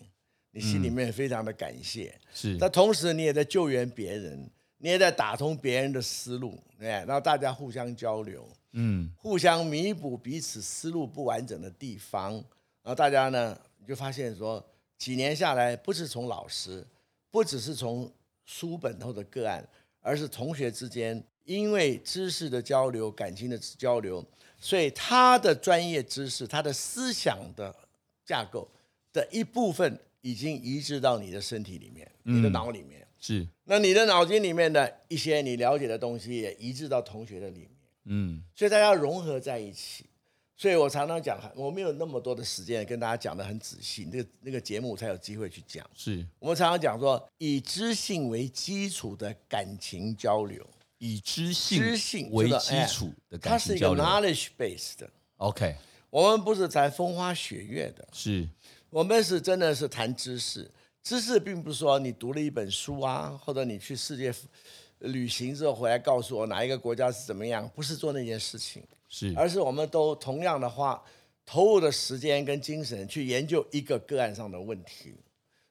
[0.53, 2.15] 你心里面非常的感谢。
[2.33, 2.57] 是。
[2.61, 4.49] 那同时你也在救援别人，
[4.81, 14.67] 你也在打通别人的思路，对，然后大家互相交流，嗯，互相弥补彼此思路不完整的地方，然后大家呢，你就发现说。
[15.01, 16.87] 几年下来，不是从老师，
[17.31, 18.13] 不只是从
[18.45, 19.67] 书本或者个案，
[20.03, 24.23] 而是同学之间，因为知识的交流、感情的交流，
[24.59, 27.75] 所以他的专业知识、他的思想的
[28.27, 28.69] 架构
[29.11, 33.01] 的一部分，已经移植到你的身体里面、你的脑里面。
[33.21, 33.47] 是。
[33.65, 37.71] 那你的脑筋里面的一些你了解的东西，也移植到同学的里面。
[38.07, 38.43] 嗯。
[38.57, 40.07] 所以大家融合在一起。
[40.57, 45.89] 所以我常常讲，我没有那么多的时间跟大家讲的很仔细，那个那个节目才有机会去讲。
[45.95, 50.63] 是我们常常讲说，以知性为基础的感情交流，
[50.99, 55.11] 以知性知性为基础的感情交流，它是一个 knowledge based 的。
[55.39, 55.75] OK，
[56.11, 58.47] 我们不是谈风花雪月的，是
[58.91, 60.71] 我们是真的是谈知识。
[61.03, 64.33] 知识并不是说你读了一本书啊，或者你去世界
[64.99, 68.83] 旅行之后回来告诉我哪一个国家是怎么样，不是做那件事情。
[69.09, 71.03] 是，而是我们都同样的花
[71.45, 75.15] 投入的时间跟精神去研究一个个案上的问题。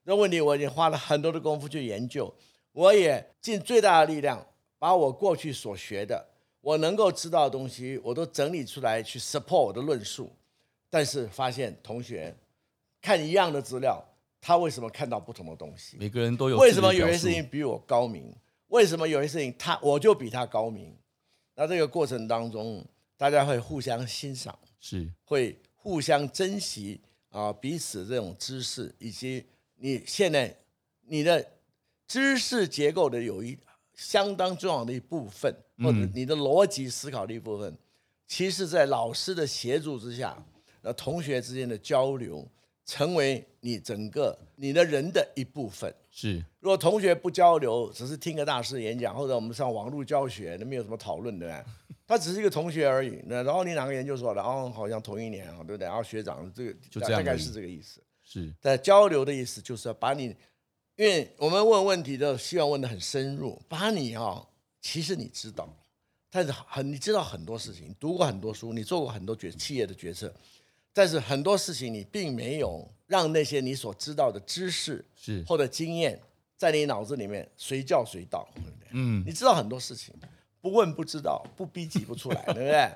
[0.03, 2.33] 那问题我已经花了很多的功夫去研究，
[2.71, 4.45] 我也尽最大的力量
[4.77, 6.27] 把我过去所学的，
[6.59, 10.29] 我能够知道的东西，我都整理出来去 support 我的论述。
[10.89, 12.35] 但是发现同学
[12.99, 14.03] 看一样的资料，
[14.41, 15.97] 他为什么看到不同的东西？
[15.97, 16.57] 每个人都有。
[16.57, 18.35] 为什么有些事情比我高明？
[18.67, 20.95] 为什么有些事情他我就比他高明？
[21.55, 22.85] 那这个过程当中。
[23.19, 30.55] 大家会互相欣赏，是会互相珍惜啊彼此这种知识，以及你现在
[31.05, 31.45] 你的
[32.07, 33.57] 知识结构的有一
[33.93, 37.77] 相当重要的一部分，或者你的逻辑思考的一部分，
[38.25, 40.41] 其实，在老师的协助之下，
[40.81, 42.47] 那同学之间的交流，
[42.89, 45.93] 成为你整个你的人的一部分。
[46.09, 51.63] 是，如果同学不交流，只是听个大师演讲，或者我们上网络教学，那没有什么讨论，对吧？
[52.07, 54.41] 他只是一个同学而已，那然后你哪个研究所的？
[54.41, 55.85] 哦，好像同一年啊，对不对？
[55.87, 58.01] 然后学长这个就大概是这个意思。
[58.23, 60.35] 是在交流的意思，就是要把你，
[60.95, 64.49] 因为我们问问题都希望问得很深入，把你哈，
[64.81, 65.69] 其实你知道，
[66.31, 70.33] 但是很你知道很多事情，读过很多书，你做过很多决企业的决策，
[70.99, 76.19] 但是很多事情你并没有让那些你所知道的知识是或者经验
[76.57, 78.89] 在你脑子里面随叫随到，对不对？
[78.91, 80.13] 嗯，你知道很多事情。
[80.59, 82.89] 不问不知道，不逼急不出来， 对不对？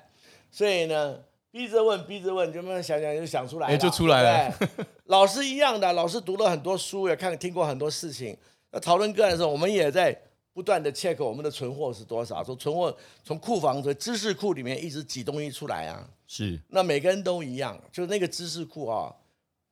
[0.52, 1.18] 所以呢，
[1.50, 4.58] 逼着问，逼着问，就慢慢想想就想出来了，就出来了。
[5.06, 8.38] 老师一样的，老师读了很多书，也看听过很多事情。
[8.70, 10.14] 那讨论个案的时候，我们也在
[10.54, 16.08] 不断的 check 我们的存货是多少，从存货从库房从知识库里面一直挤东西出来啊。
[16.28, 16.60] 是。
[16.70, 19.14] 那每个人都一样，就那个知识库啊，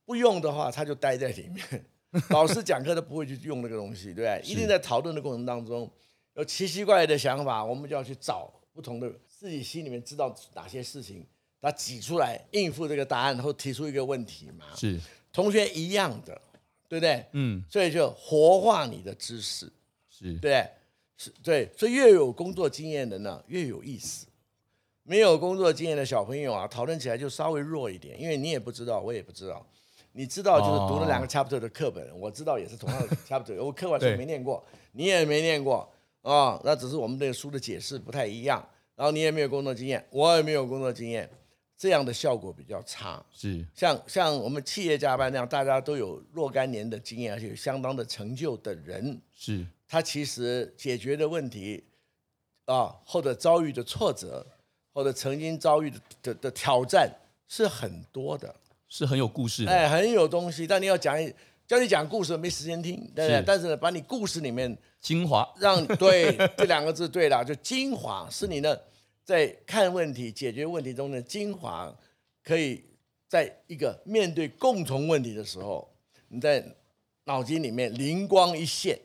[0.06, 1.86] 不用的话，他就待在里面。
[2.30, 4.42] 老师讲课都不会去用那个东西，对不对？
[4.44, 5.90] 一定在讨论的过程当中。
[6.34, 11.26] 有奇奇怪怪的想法，我们就要去找不同的自己心里面知道哪些事情，
[11.62, 14.66] 他挤出来应付这个答案，然后提出一个问题嘛。
[14.76, 15.00] 是
[15.32, 16.42] 同学一样的，
[16.88, 17.26] 对不对？
[17.34, 19.72] 嗯，所以就活化你的知识，
[20.22, 20.70] 是对，
[21.18, 24.28] 是对，所以越有工作经验的呢，越有意思。
[25.04, 29.66] 没有工作经验的小朋友啊，讨论起来就稍微弱一点，因为你也不知道，我也不知道。
[30.14, 35.92] 你知道就是读了两个 chapter 的课本，我知道也是同样的 chapter，我课本书没念过，你也没念过。
[36.22, 38.64] 啊、哦，那只是我们对书的解释不太一样，
[38.96, 41.28] 然后你也没有工作经验，我也没有工作经验，
[41.76, 43.26] 这样的效果比较差。
[43.34, 51.84] 是像像我们企业加班那样，大家都有若干年的经验，而且有相当的成就的人，是他其实解决的问题
[52.64, 54.48] 啊，或者遭遇的挫折，
[54.94, 57.14] 或者曾经遭遇的的的挑战
[57.50, 58.56] 是很多的，
[58.88, 60.66] 是很有故事的，哎，很有东西。
[60.66, 61.18] 但你要讲
[61.68, 63.44] 叫你讲故事，没时间听，对不对？
[63.46, 68.82] 但是呢，把你故事里面精华，让对这两个字对了，就精华是你的
[69.26, 71.94] 在看问题、解决问题中的精华，
[72.42, 72.82] 可以
[73.28, 75.94] 在一个面对共同问题的时候，
[76.30, 76.66] 你在
[77.26, 78.98] 脑筋里面灵光一现，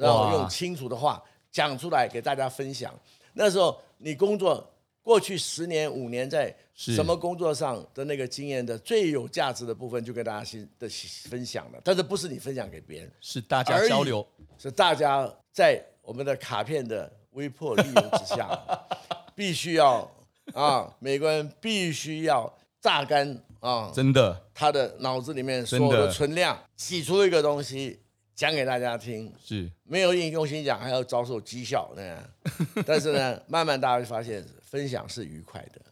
[0.00, 2.92] 然后用清楚的话讲出来给大家分享。
[3.34, 4.66] 那时候你工作。
[5.02, 10.86] 过去十年五年在什么工作上的那个经验的最有价值的部分，就跟大家新的
[11.24, 11.80] 分享了。
[11.82, 14.24] 但是不是你分享给别人，是大家交流，
[14.58, 18.46] 是大家在我们的卡片的微迫利用之下，
[19.34, 20.08] 必须要
[20.52, 27.98] 啊，美国人必须要榨干啊，真的，他的脑子里面所有的存量，挤出一个东西。
[28.40, 32.18] 讲给大家听，是没有用心讲，还要遭受讥笑那样。
[32.86, 35.82] 但是呢，慢慢大家会发现，分享是愉快的，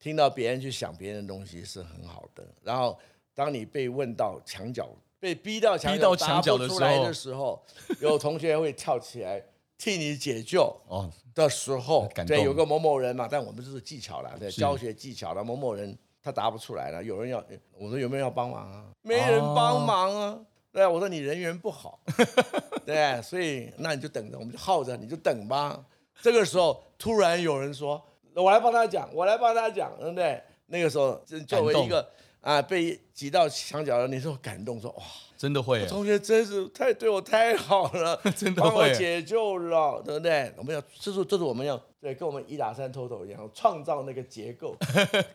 [0.00, 2.42] 听到别人去想别人的东西是很好的。
[2.62, 2.98] 然后，
[3.34, 4.88] 当你被问到墙角，
[5.20, 7.62] 被逼到墙角的时候，
[8.00, 9.44] 有同学会跳起来
[9.76, 10.62] 替你解救。
[10.88, 15.44] 哦，的时候，对，有个某某人嘛，但我们就是技巧了，对，教学技巧了。
[15.44, 17.44] 某某人他答不出来了，有人要，
[17.76, 18.86] 我说有没有人要帮忙啊？
[19.02, 20.40] 没人帮忙啊。
[20.72, 22.00] 对啊，我说你人缘不好，
[22.86, 25.84] 对，所以那你就等着，我们就耗着，你就等吧。
[26.20, 28.02] 这个时候突然有人说
[28.34, 32.08] ：“我来帮他讲，我来帮他讲，对不对？”那个时候作为一个
[32.42, 35.02] 啊被挤到墙角了，你说感动说哇。
[35.38, 40.52] 真的会，同学真是太对我太好了， 真的会帮我解救了，对不对？
[40.56, 44.76] 我们要，这是这是我们要对，跟我们一打三 TOTO 一样，创造那个结构，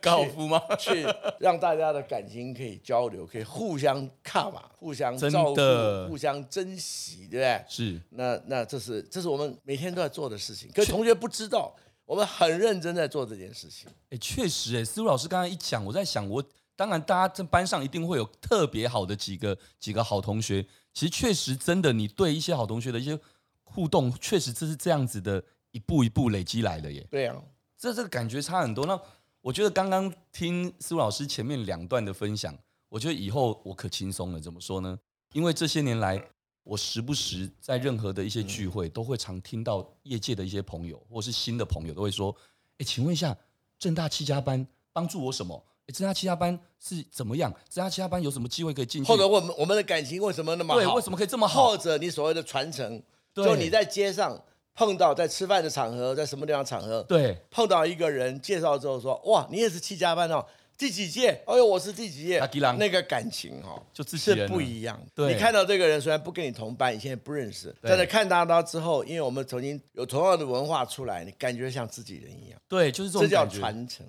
[0.00, 0.58] 高尔夫吗？
[0.78, 1.06] 去
[1.38, 7.64] 让大家的感情可以交流，可以互相看嘛，互相照顾，互相珍惜，对不对？
[7.68, 8.00] 是。
[8.08, 11.70] 那那这是这是我们每天都在做的事情，可是同学不知道，
[12.06, 13.90] 我们很认真在做这件事情。
[14.08, 16.42] 哎，确实，哎，思如老师刚才一讲，我在想我。
[16.78, 20.64] 当然，大家在班上一定会有特别好的几个几个好同学。
[20.94, 23.18] 其实确实真的，你对一些好同学的一些
[23.64, 27.04] 互动，确实这是这样子的，一步一步累积来的耶。
[27.10, 27.34] 对啊，
[27.76, 28.86] 这这个感觉差很多。
[28.86, 28.96] 那
[29.40, 32.56] 我觉得刚刚听思如老师前面两段的分享，
[32.88, 34.38] 我觉得以后我可轻松了。
[34.38, 34.96] 怎么说呢？
[35.32, 36.24] 因为这些年来，
[36.62, 42.32] 我时不时在任何的一些聚会，都会常听到业界的一些朋友，或是新的朋友，都会说
[42.78, 43.36] ：“哎，请问一下，
[43.80, 47.52] 正大七家班帮助我什么？”政大其他班是怎么样？
[47.70, 49.10] 政大其他班有什么机会可以进去？
[49.10, 50.80] 或者我们我们的感情为什么那么好？
[50.80, 51.68] 对，为什么可以这么好？
[51.68, 53.02] 或者你所谓的传承，
[53.34, 54.38] 就你在街上
[54.74, 60.44] 碰到，在吃饭的场合，在什么地方场合，对，碰到一个人介绍之后说：“哇，你也是七家班哦，
[60.76, 61.30] 第几届？
[61.46, 62.38] 哎呦，我是第几届？”
[62.78, 65.00] 那个感情哈， 就自己是不一样。
[65.14, 72.60] 对，你看到这个人虽然不跟你同班，你现在不认识，但是看到他之后，因为我们曾经有同样的文化出来，你感觉像自己人一样。
[72.68, 74.06] 对，就是这种这叫传承。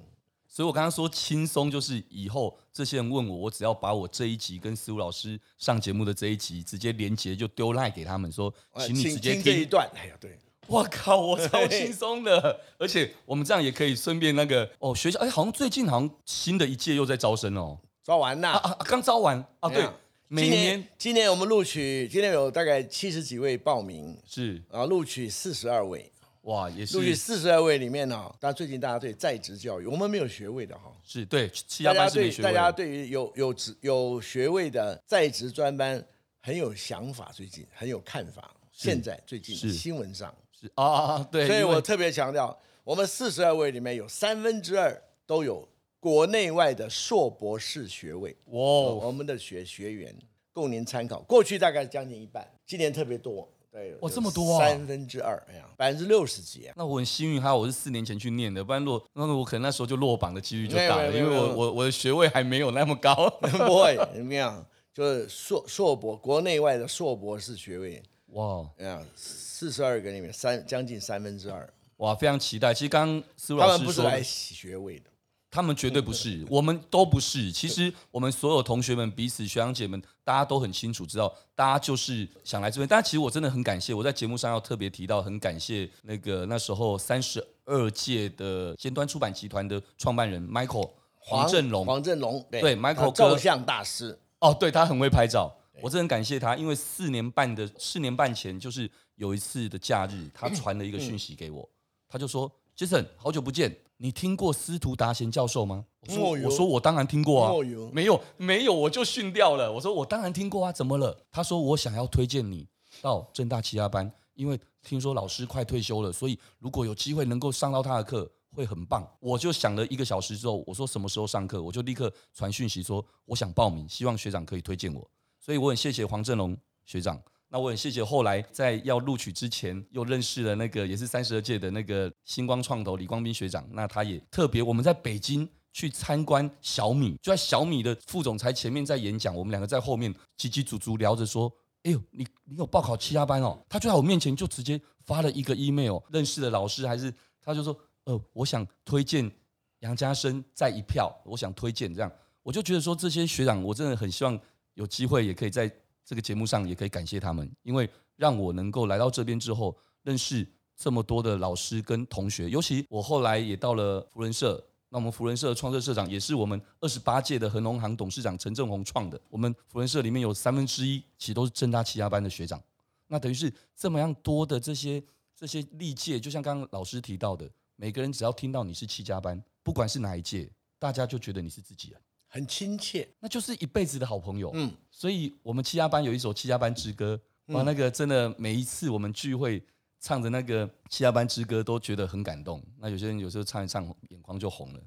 [0.60, 9.90] 所以我刚刚说轻松，就是以后这些人问我，我只要把我这一集跟思如老师上节目的这一集直接连结，就丢赖给他们说，请你直接听，一段。
[9.96, 19.88] 哎呀，对，我靠，我超轻松的，而且我们这样也可以顺便那个哦，学校哎，好像最近好像新的一届又在招生哦，招完啦啊啊，刚招完啊，对，
[20.28, 20.86] 每年。
[20.98, 24.62] 今年我们录取，今年有大概七十几位报名，是。
[24.70, 26.12] 然后录取四十二位。
[26.50, 31.48] 哇，也是录取四十二位里面呢，但最近大家对在职教育，我们没有学位的哈，是对，
[31.84, 36.04] 大家对大家对于有有职有学位的在职专班
[36.42, 38.52] 很有想法，最近很有看法。
[38.72, 45.68] 现在最近新闻上是啊，对，所以我特别强调，我们四十二位里面有三分之二都有
[46.00, 48.36] 国内外的硕博士学位。
[48.46, 50.16] 哇，我们的学学员
[50.52, 53.48] 供您参考，过去大概将近一半，今年特别多。
[53.88, 54.68] 对，哇，这么多啊！
[54.68, 56.74] 三分之二，哎呀，百分之六十几啊！
[56.76, 63.30] 那我很幸运，还好我是四年前去念的，不然落，那我可能那时候就落榜的几率就大了，因为我我我的学位还没有那么高。
[63.42, 64.66] 不会，怎么样？
[64.94, 68.02] 就是硕硕博，国内外的硕博士学位，
[68.34, 72.74] 哇，哎呀，四十二个里面三将近三分之二，哇，非常期待。
[72.74, 75.10] 其实刚刚思如老师说，他们不是来洗学位的。
[75.52, 77.52] 他们绝对不是，我们都不是。
[77.52, 82.88] 其实我们所有同学们、彼此学长姐们，大家都很清楚知道，大家就是想来这边。
[82.88, 91.86] 但其实我真的很感谢，我在节目上要特别提到，很感谢那个那时候三十二届的尖端出版集团的创办人 Michael 黄振龙。
[91.86, 101.68] 黄振龙对，对 Michael 照相大师哦，对他很会拍照，我真的很感谢他，因为四年半的四年半前，就是有一次的假日，他传了一个讯息给我，
[102.08, 102.52] 他就说。
[102.76, 103.76] 杰森，好久不见！
[104.02, 105.86] 你听过司徒达贤教授吗？
[106.08, 107.52] 我说我说我当然听过啊，
[107.92, 109.72] 没有没有我就训掉了。
[109.72, 111.18] 我说我当然听过啊，怎么了？
[111.30, 112.66] 他说我想要推荐你
[113.02, 119.06] 到正大其他班，因为听说老师快退休了，所以如果有机会能够上到他的课会很棒。
[119.20, 121.62] 我就想了一个小时之后，我说什么时候上课？
[121.62, 125.06] 我就立刻传讯息说我想报名，希望学长可以推荐我。
[125.42, 127.22] 所以我很谢谢黄振龙学长。
[127.52, 133.68] 那我很谢谢后来在要录取之前又认识了那个也是三十二届的那个星光创投李光斌学长。
[133.72, 141.52] 那他也特别我们在北京去参观小米，就在小米的副总裁前面在演讲，我们两个在后面叽叽足足聊着说
[141.84, 147.76] ：“哎呦，你你有报考其他班哦？”他就在我面前就直接发了一个 email，认识的老师还是他就说
[148.06, 149.32] ：“呃，我想推荐
[149.80, 152.12] 杨家生再一票，我想推荐这样。”
[152.44, 154.40] 我就觉得说这些学长，我真的很希望
[154.76, 155.72] 有机会也可以在。
[156.10, 160.44] 这个节目上也可以感谢他们，因为让我能够来到这边之后，认识
[160.76, 162.50] 这么多的老师跟同学。
[162.50, 169.22] 尤其我后来也到了福人社，那我们福人社的创社社长也是我们二十八届的恒隆行董事长陈正宏创的。
[169.30, 172.60] 我们福人社里面有三分之一其实都是正大七家班的学长，
[173.06, 175.04] 那等于是这么样多的这些
[175.36, 180.50] 这些历届，就像刚刚老师提到的，每个人只要听到你是七家班，不管是哪一届，
[180.80, 182.02] 大家就觉得你是自己人。
[182.32, 184.52] 很亲切，那就是一辈子的好朋友。
[184.54, 187.20] 嗯，所以我们七家班有一首《七家班之歌》，
[187.56, 189.62] 哇，那个真的每一次我们聚会
[190.00, 192.64] 唱着那个《七家班之歌》，都觉得很感动。
[192.78, 194.80] 那有些人有时候唱一唱，眼眶就红了。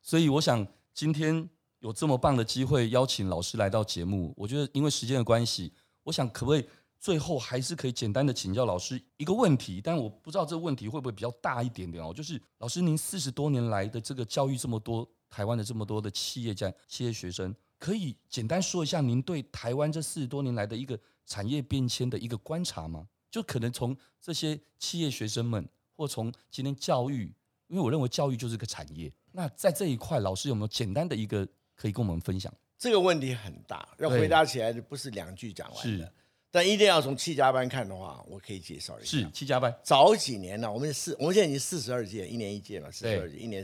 [0.00, 1.46] 所以我想今天
[1.80, 5.70] 有这么棒的机会邀请老师来到节目，我觉得因为时间的关系，
[6.04, 6.64] 我想可不可以
[6.98, 9.82] 最后还是可以简单的请教老师一个问题？
[9.84, 12.14] 但我不知道这个问题会不会比较大一点点哦。
[12.14, 15.06] 就是老师，您四十多年来的这个教育这么多。
[15.30, 23.06] 台湾的这么多的企业家、企业学生，可以简单说一下您对台湾这四十多年来的一个产业变迁的一个观察吗？
[23.30, 27.32] 就可能从这些企业学生们，或从今天教育，
[27.66, 29.12] 因为我认为教育就是个产业。
[29.32, 32.52] 那在这一块，老师有没有简单的一个可以跟我们分享？
[32.78, 36.12] 这个问题很大，要回答起来不是两句讲完的。
[36.50, 39.18] 但一定要从七家班看的话，我可以介绍一下。
[39.18, 43.62] 是七家班，早几年呢，我们四，我们现在已经四十二届，一年一届嘛，四十二届，一年。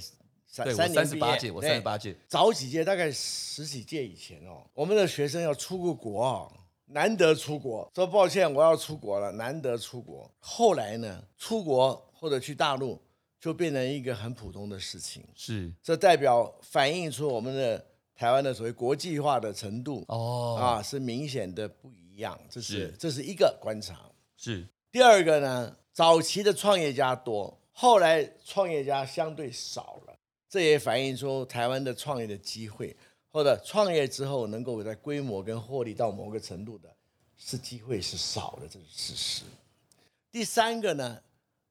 [0.62, 6.52] 对，我三十八届，我三十八届，早几届大概十几届以前哦，我们的学生要出个国哦，
[6.86, 10.30] 难得出国，说抱歉，我要出国了，难得出国。
[10.38, 13.00] 后来呢，出国或者去大陆
[13.40, 17.84] 就变成一个很普通的事情，是，这代表反映出我们的
[18.14, 24.08] 台湾的所谓国际化的程度哦，啊，是明显的不一样，这是，是这是一个观察。
[24.36, 30.13] 是，第二个呢，早期的创业家多，后来创业家相对少了。
[30.54, 32.96] 这也反映出台湾的创业的机会，
[33.32, 36.88] 或者创业之后能够在规模跟获利到某个程度的，
[37.36, 39.42] 是机会是少的，这是事实。
[40.30, 41.20] 第三个呢，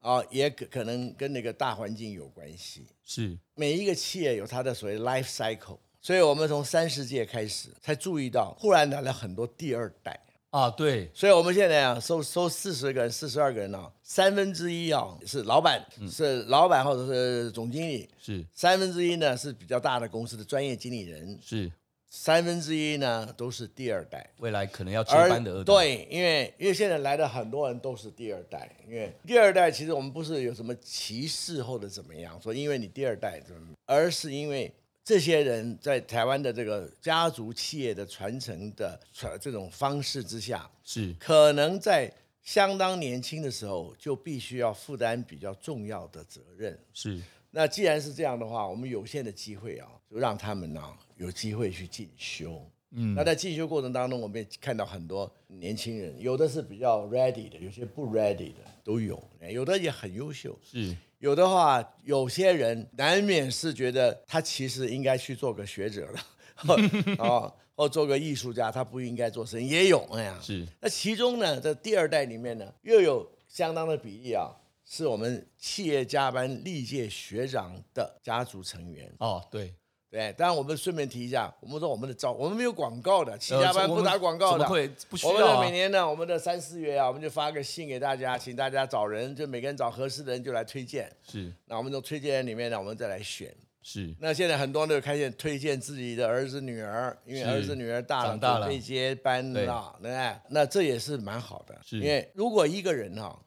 [0.02, 2.86] 啊，也可可能跟那个大环境有关系。
[3.06, 10.20] 是每一个企业有它的所谓 life cycle，所以我们从三十届开始才注意到，忽然来了很多第二代。
[10.54, 18.46] 啊，对，所以我们现在啊，收收四十个人、四十二个人啊，三分之一啊是老板，嗯、是老板或者是总经理，是。
[18.54, 21.72] 三分之一呢是比较大的公司的专业经理人，是。
[22.08, 25.64] 三分之一呢都是第二代，未来可能要接班的二代。
[25.64, 34.72] 对，因为因为现在来的很多人都是第二代，因为第二代其实我们不是有什么歧视或者怎么样，说因为你第二代怎么，而是因为。
[35.04, 42.10] 这些人在台湾的这个家族企业的传承的传这种方式之下，是可能在
[42.42, 46.80] 相当年轻的时候就必须要负担比较重要的责任。
[46.94, 50.82] 是，那既然是这样的话，我们有限的机会啊，就让他们呢
[51.18, 52.66] 有机会去进修。
[52.92, 60.58] 嗯，那在进修过程当中，我们也看到很多年轻人，有的是比较 ready 的，有些不 ready 的都有，有的也很优秀。
[60.64, 60.96] 是。
[61.24, 66.20] 有的话，有些人难免是觉得他其实应该去做个学者了，
[67.18, 70.38] 哦或做个艺术家，他不应该做生意，也有哎呀。
[70.42, 70.68] 是。
[70.82, 74.52] 那其中呢，在第二代里面呢，又有相当的比例啊，
[74.86, 79.10] 是我们企业家班历届学长的家族成员。
[79.20, 79.74] 哦，对。
[80.14, 84.88] 对，当然我们顺便提一下，我们说我们的招，我们没有广告的，七家班不打广告的，会？
[85.10, 91.12] 不需要、啊、我们的每年呢，我们的三四月啊，我们就发个信给大家，请大家找人，就每个人找合适的人就来推荐。
[91.28, 93.52] 是，那我们从推荐人里面呢，我们再来选。
[93.82, 98.68] 是，那现在很多人都开始推荐自己的儿子女儿，因为儿子女儿大了，大了。
[98.68, 100.12] 可以接班了，对。
[100.12, 100.36] 不对？
[100.48, 101.98] 那这也是蛮好的，是。
[101.98, 103.40] 因为如果一个人哈、啊，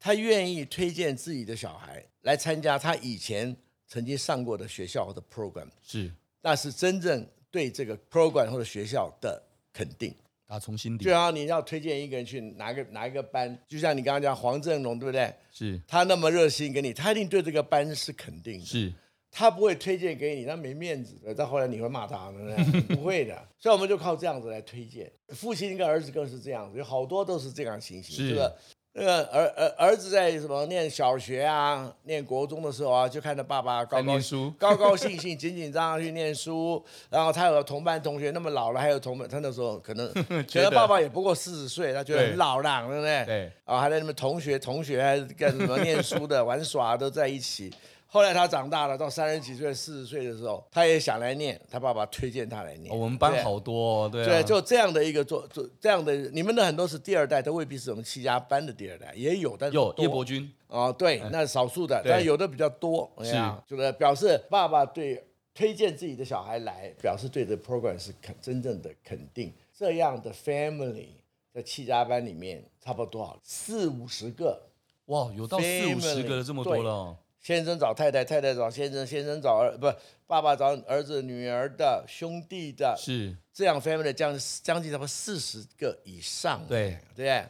[0.00, 3.54] 他愿意推荐自己的小孩来参加他以前
[3.86, 6.10] 曾经上过的学校或者 program，是。
[6.40, 10.14] 那是真正对这个 program 或者学校的肯定，
[10.46, 11.04] 打从心底。
[11.04, 15.32] 就好像你要推荐一个人去哪个哪一个班，就像你刚刚讲黄正龙，对不对？
[15.50, 15.80] 是。
[15.86, 18.66] 他那么热心给你，他一定对这个班是肯定的。
[18.66, 18.92] 是。
[19.36, 21.34] 他不会推荐给你，那没面子的。
[21.34, 22.80] 到后来你会骂他，对不对？
[22.96, 23.34] 不会的。
[23.58, 25.10] 所以我们就靠这样子来推荐。
[25.28, 28.14] 父亲跟儿子更是这样子，有好多都是这样情形。
[28.14, 28.56] 是的。
[28.96, 34.14] 那个儿儿儿子在什么念小学啊，念国中的时候啊，就看着爸爸高高
[34.56, 36.80] 高高兴兴、紧紧张张去念书。
[37.10, 40.08] 然后他有个同班同学那么老了，还有同班，他那时候可能
[40.46, 43.24] 觉得爸爸也不过四十岁，他觉得很老了，对不对？
[43.24, 43.52] 对。
[43.64, 47.74] 啊，还在那边同学同学还干什么念书的 玩耍都在一起。
[48.14, 52.94] 后来他长大了，到三十几岁、四十岁的时候，他也想来念，他爸爸推荐他来念。
[52.94, 60.48] 哦、我们班好多、哦，对啊，对，就这样的一个做做这样的，你们的很多是第二代，都未必是我们戚家班的第二代，也有，但是有叶伯君。
[60.68, 63.32] 哦，对，那是少数的，但有的比较多，是，
[63.66, 65.20] 就是表示爸爸对
[65.52, 69.52] 推荐自己的小孩来，表示对这 program 是肯真正的肯定。
[69.76, 71.08] 这样的 family
[71.52, 74.62] 在戚家班里面，差不多多少四五十个，
[75.06, 75.64] 哇，有到四
[75.96, 77.16] 五十个的这么多了、哦。
[77.44, 79.86] 先生找太太，太太找先生，先生找儿不，
[80.26, 87.44] 爸爸找儿子、女儿的兄弟的，是这样 family 将将近差不多四十个以上，对对，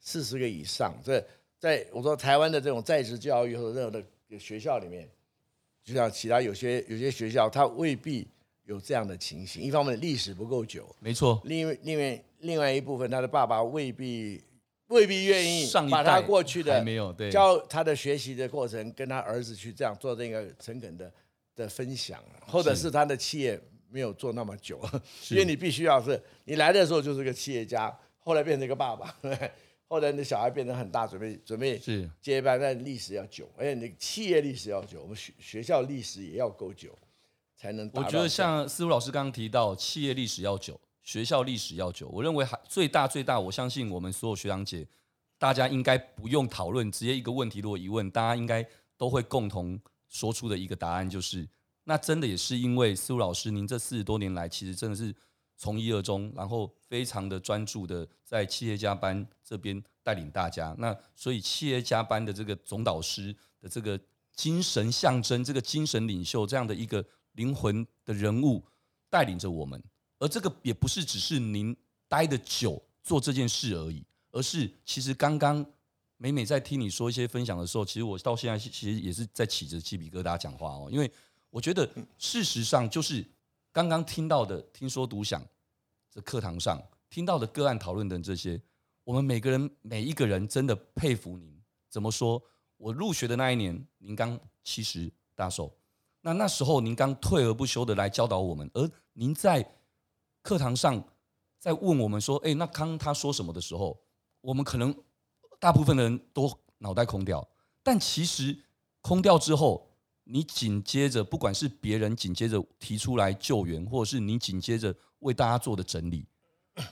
[0.00, 0.94] 四十个以上。
[1.02, 1.24] 这
[1.58, 5.08] 在我说台湾的这种在职教育或者任何的学校里面，
[5.82, 8.28] 就像其他有些有些学校，它未必
[8.64, 9.62] 有这样的情形。
[9.62, 14.42] 一方面历史不够久，没错；另外另外另外一部分，他的爸爸未必。
[14.88, 16.82] 未必愿意把他过去的
[17.30, 21.12] 教他的学习的过程跟他儿子去这样做这个诚恳的
[21.54, 23.60] 的分享，或者是他的企业
[23.90, 24.80] 没有做那么久，
[25.30, 29.14] 因为你必须要是你来的时候就是个企业家，后来变成一个爸爸，
[29.88, 31.80] 后来你的小孩变成很大，准备准备
[32.20, 36.96] 接班，但历史要久，而且你企业历史要久，我们学学校历史也要够久，
[37.56, 37.90] 才能。
[37.92, 40.80] 我觉得像思如老师刚刚提到，企业历史要久。
[41.08, 44.86] 学校历史要久，我认为还最大最大，我相信我们所有学长姐，
[45.38, 48.62] 大家应该不用讨论，直接一个问题如果一问，大家应该
[48.98, 49.80] 都会共同
[50.10, 51.48] 说出的一个答案就是，
[51.84, 55.14] 那真的也是因为苏老师您这四十多年来，其实真的是
[55.56, 63.98] 从一而终，然后非常的专注的在企业家班这边带领大家，那所以企业家班的这个总导师的这个
[64.34, 67.02] 精神象征，这个精神领袖这样的一个
[67.32, 68.62] 灵魂的人物
[69.08, 69.82] 带领着我们。
[70.18, 71.76] 而这个也不是只是您
[72.08, 75.64] 待的久做这件事而已，而是其实刚刚
[76.16, 81.10] 每每在听你说一些分享的时候，其实我到现在其实也是在起着鸡皮疙瘩讲话哦，因为
[81.50, 81.88] 我觉得
[82.18, 83.24] 事实上就是
[83.72, 85.40] 刚刚听到的听说读想
[86.10, 88.60] 这课堂上听到的个案讨论的这些，
[89.04, 91.56] 我们每个人每一个人真的佩服您。
[91.88, 92.42] 怎么说？
[92.76, 95.72] 我入学的那一年，您刚七十大寿，
[96.20, 99.64] 那那时候您刚退而不休的来教导我们，而您在。
[100.48, 101.04] 课堂上
[101.58, 104.00] 在问我们说：“哎，那康他说什么的时候，
[104.40, 104.96] 我们可能
[105.60, 107.46] 大部分的人都脑袋空掉。
[107.82, 108.58] 但其实
[109.02, 109.90] 空掉之后，
[110.24, 116.26] 你紧接着，不管是别人紧接着提出来救援，或者是你紧接着为大家做的整理，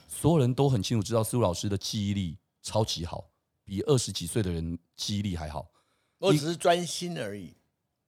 [0.07, 3.27] 所有人都很清楚知道，苏老师的记忆力超级好，
[3.65, 5.67] 比二十几岁的人记忆力还好。
[6.19, 7.55] 我只是专心而已。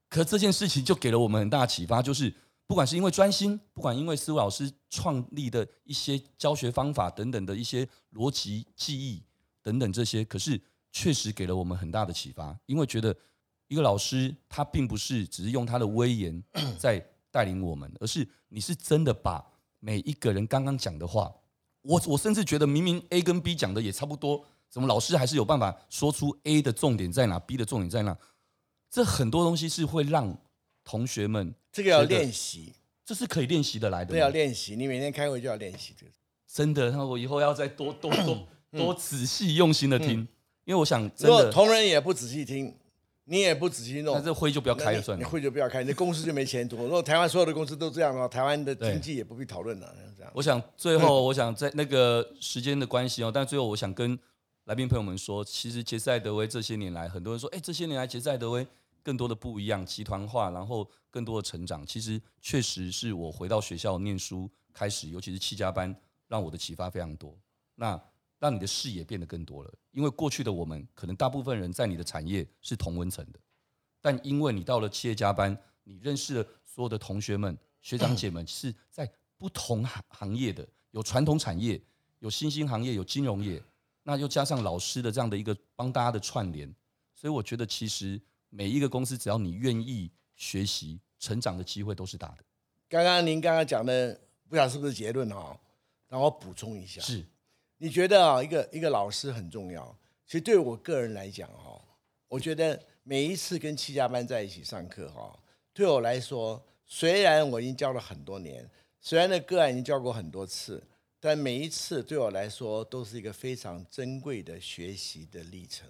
[0.09, 2.31] 可这件事情就给了我们很大启发，就是。”
[2.69, 9.23] 不管是因为专心，不管因为思维老师创立的一些教学方法等等的一些逻辑记忆
[9.63, 10.61] 等等这些，可是
[10.91, 12.55] 确实给了我们很大的启发。
[12.67, 13.13] 因为觉得
[13.69, 16.43] 一个老师他并不是只是用他的威严
[16.77, 19.43] 在带领我们，而是你是真的把
[19.79, 21.33] 每一个人刚刚讲的话，
[21.81, 28.15] 我我甚至觉得明明 A 跟 B 讲的也差不多，怎么老师还是有办法说出 A 的重点在哪，B 的重点在哪？
[28.91, 30.37] 这很多东西是会让
[30.89, 31.53] 同学们。
[31.71, 32.73] 这个要练习，
[33.05, 34.09] 这是可以练习的来的。
[34.09, 36.11] 对要练习，你每天开会就要练习这个。
[36.51, 40.27] 真的，那我以后要再多多多多仔细用心的听，
[40.65, 42.75] 因为我想，如果同仁也不仔细听，
[43.25, 45.23] 你也不仔细弄，那这会就不要开了算了。
[45.23, 46.77] 你会就不要开，你公司就没前途。
[46.77, 49.95] 如果台湾所有的公司都这样的话，台湾的经济也不必讨论了。
[50.17, 54.17] 这样，我想最后，我想在那个时间的关系哦，但最后我想跟
[54.65, 58.65] 来宾朋友们说，其实杰斯艾德威这些年来，很多人说，哎，这些年来杰斯艾德威。
[59.03, 65.95] 更多的不一样，集团化，然后更多的成长，其实确实是我回到学校念书开始，尤其是七加班，
[66.27, 67.37] 让我的启发非常多。
[67.75, 67.99] 那
[68.37, 73.39] 让你的视野变得更多了，因为过去的我们可能大部分人在你的产业是同温层的，
[74.01, 81.81] 但因为你到了戚家班，你认识了所有的同学们、学长姐们是在不同行行业的，有传统产业，
[82.19, 83.61] 有新兴行业，有金融业，
[84.03, 86.73] 那又加上老师的这样的一个帮大家的串联，
[87.15, 88.21] 所以我觉得其实。
[88.49, 92.43] 每一个公司，只要你愿意学习、成长的机会都是大的。
[92.87, 95.57] 刚刚您刚刚讲的，不晓得是不是结论哦？
[96.07, 97.01] 让我补充一下。
[97.01, 97.23] 是，
[97.77, 99.95] 你觉得啊，一个一个老师很重要。
[100.25, 101.79] 其实对我个人来讲哈，
[102.27, 105.37] 我觉得每一次跟七家班在一起上课哈，
[105.73, 108.67] 对我来说，虽然我已经教了很多年，
[108.99, 110.83] 虽然那个案已经教过很多次，
[111.19, 115.87] 但每一次对我来说都是一个非常珍贵的学习的历程。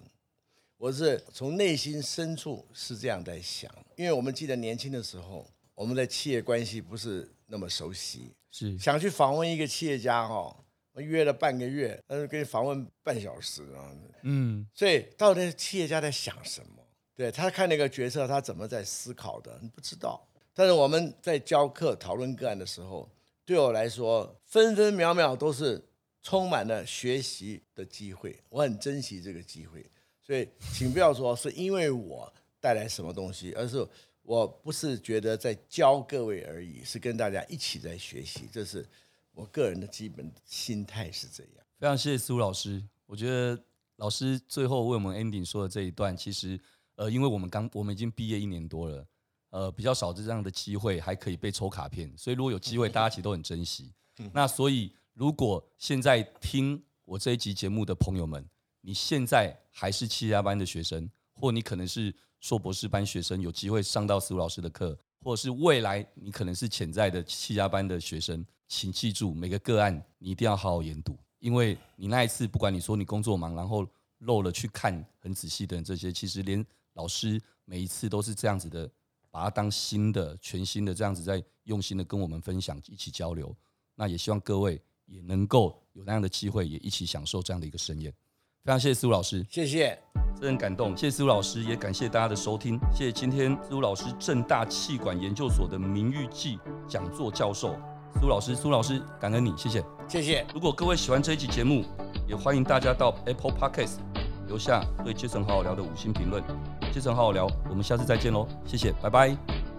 [0.80, 10.56] 我是从内心深处是这样在想，因为我们记得年轻的时候，我们的企业关系不是那么熟悉，是想去访问一个企业家哈，
[10.92, 16.82] 我约了半个月，但是给你访问半小时啊，嗯，所以到底企业家在想什么？
[17.14, 19.58] 对，他看那个决策，他怎么在思考的？
[19.60, 20.26] 你不知道。
[20.54, 23.06] 但是我们在教课讨论个案的时候，
[23.44, 25.84] 对我来说，分分秒秒都是
[26.22, 28.42] 充满了学习的机会。
[28.48, 29.84] 我很珍惜这个机会，
[30.30, 33.84] 所以请不要说是因为我带来什么东西，而是
[34.22, 38.42] 我不是觉得在教各位而已，是跟大家一起在学习。
[38.52, 38.86] 这是
[39.32, 41.52] 我个人的基本心态是这样。
[41.80, 43.60] 非常谢谢苏老师，我觉得
[43.96, 46.60] 老师最后为我们 ending 说的这一段，其实。
[46.94, 49.06] 呃，因为我们刚我们已经毕业一年多了，
[49.48, 53.90] 呃，比较少这样的机会，还可以被抽卡片，所以如果有机会，大家其实都很珍惜。
[54.34, 58.46] 那所以，如果现在听我这一集节目的朋友们，
[58.80, 73.86] 你现在还是七加班的学生，或你可能是硕博士班学生，有机会上到思如老师的课，或者是未来你可能是潜在的七加班的学生，请记住每个个案你一定要好好研读，因为你那一次不管你说你工作忙，然后
[74.18, 76.64] 漏了去看很仔细的这些，其实连
[76.94, 78.90] 老师每一次都是这样子的，
[79.30, 83.54] 把它当新的、全新的这样子在用心的跟我们分享，一起交流。
[83.94, 88.12] 那也希望各位也能够有那样的机会，也一起享受这样的一个盛宴。
[88.62, 89.98] 非常谢谢苏老师，谢谢，
[90.38, 90.94] 真感动。
[90.94, 92.78] 谢谢苏老师，也感谢大家的收听。
[92.92, 97.74] 谢谢今天苏老师正大气管研究所的名誉暨讲座教授
[98.20, 100.46] 苏老师，苏老师感恩你，谢谢，谢谢。
[100.52, 101.84] 如果各位喜欢这一集节目，
[102.28, 103.96] 也欢迎大家到 Apple Podcast
[104.46, 106.44] 留下对杰森好好聊的五星评论。
[106.92, 109.69] 杰森好好聊，我们下次再见喽，谢谢，拜拜。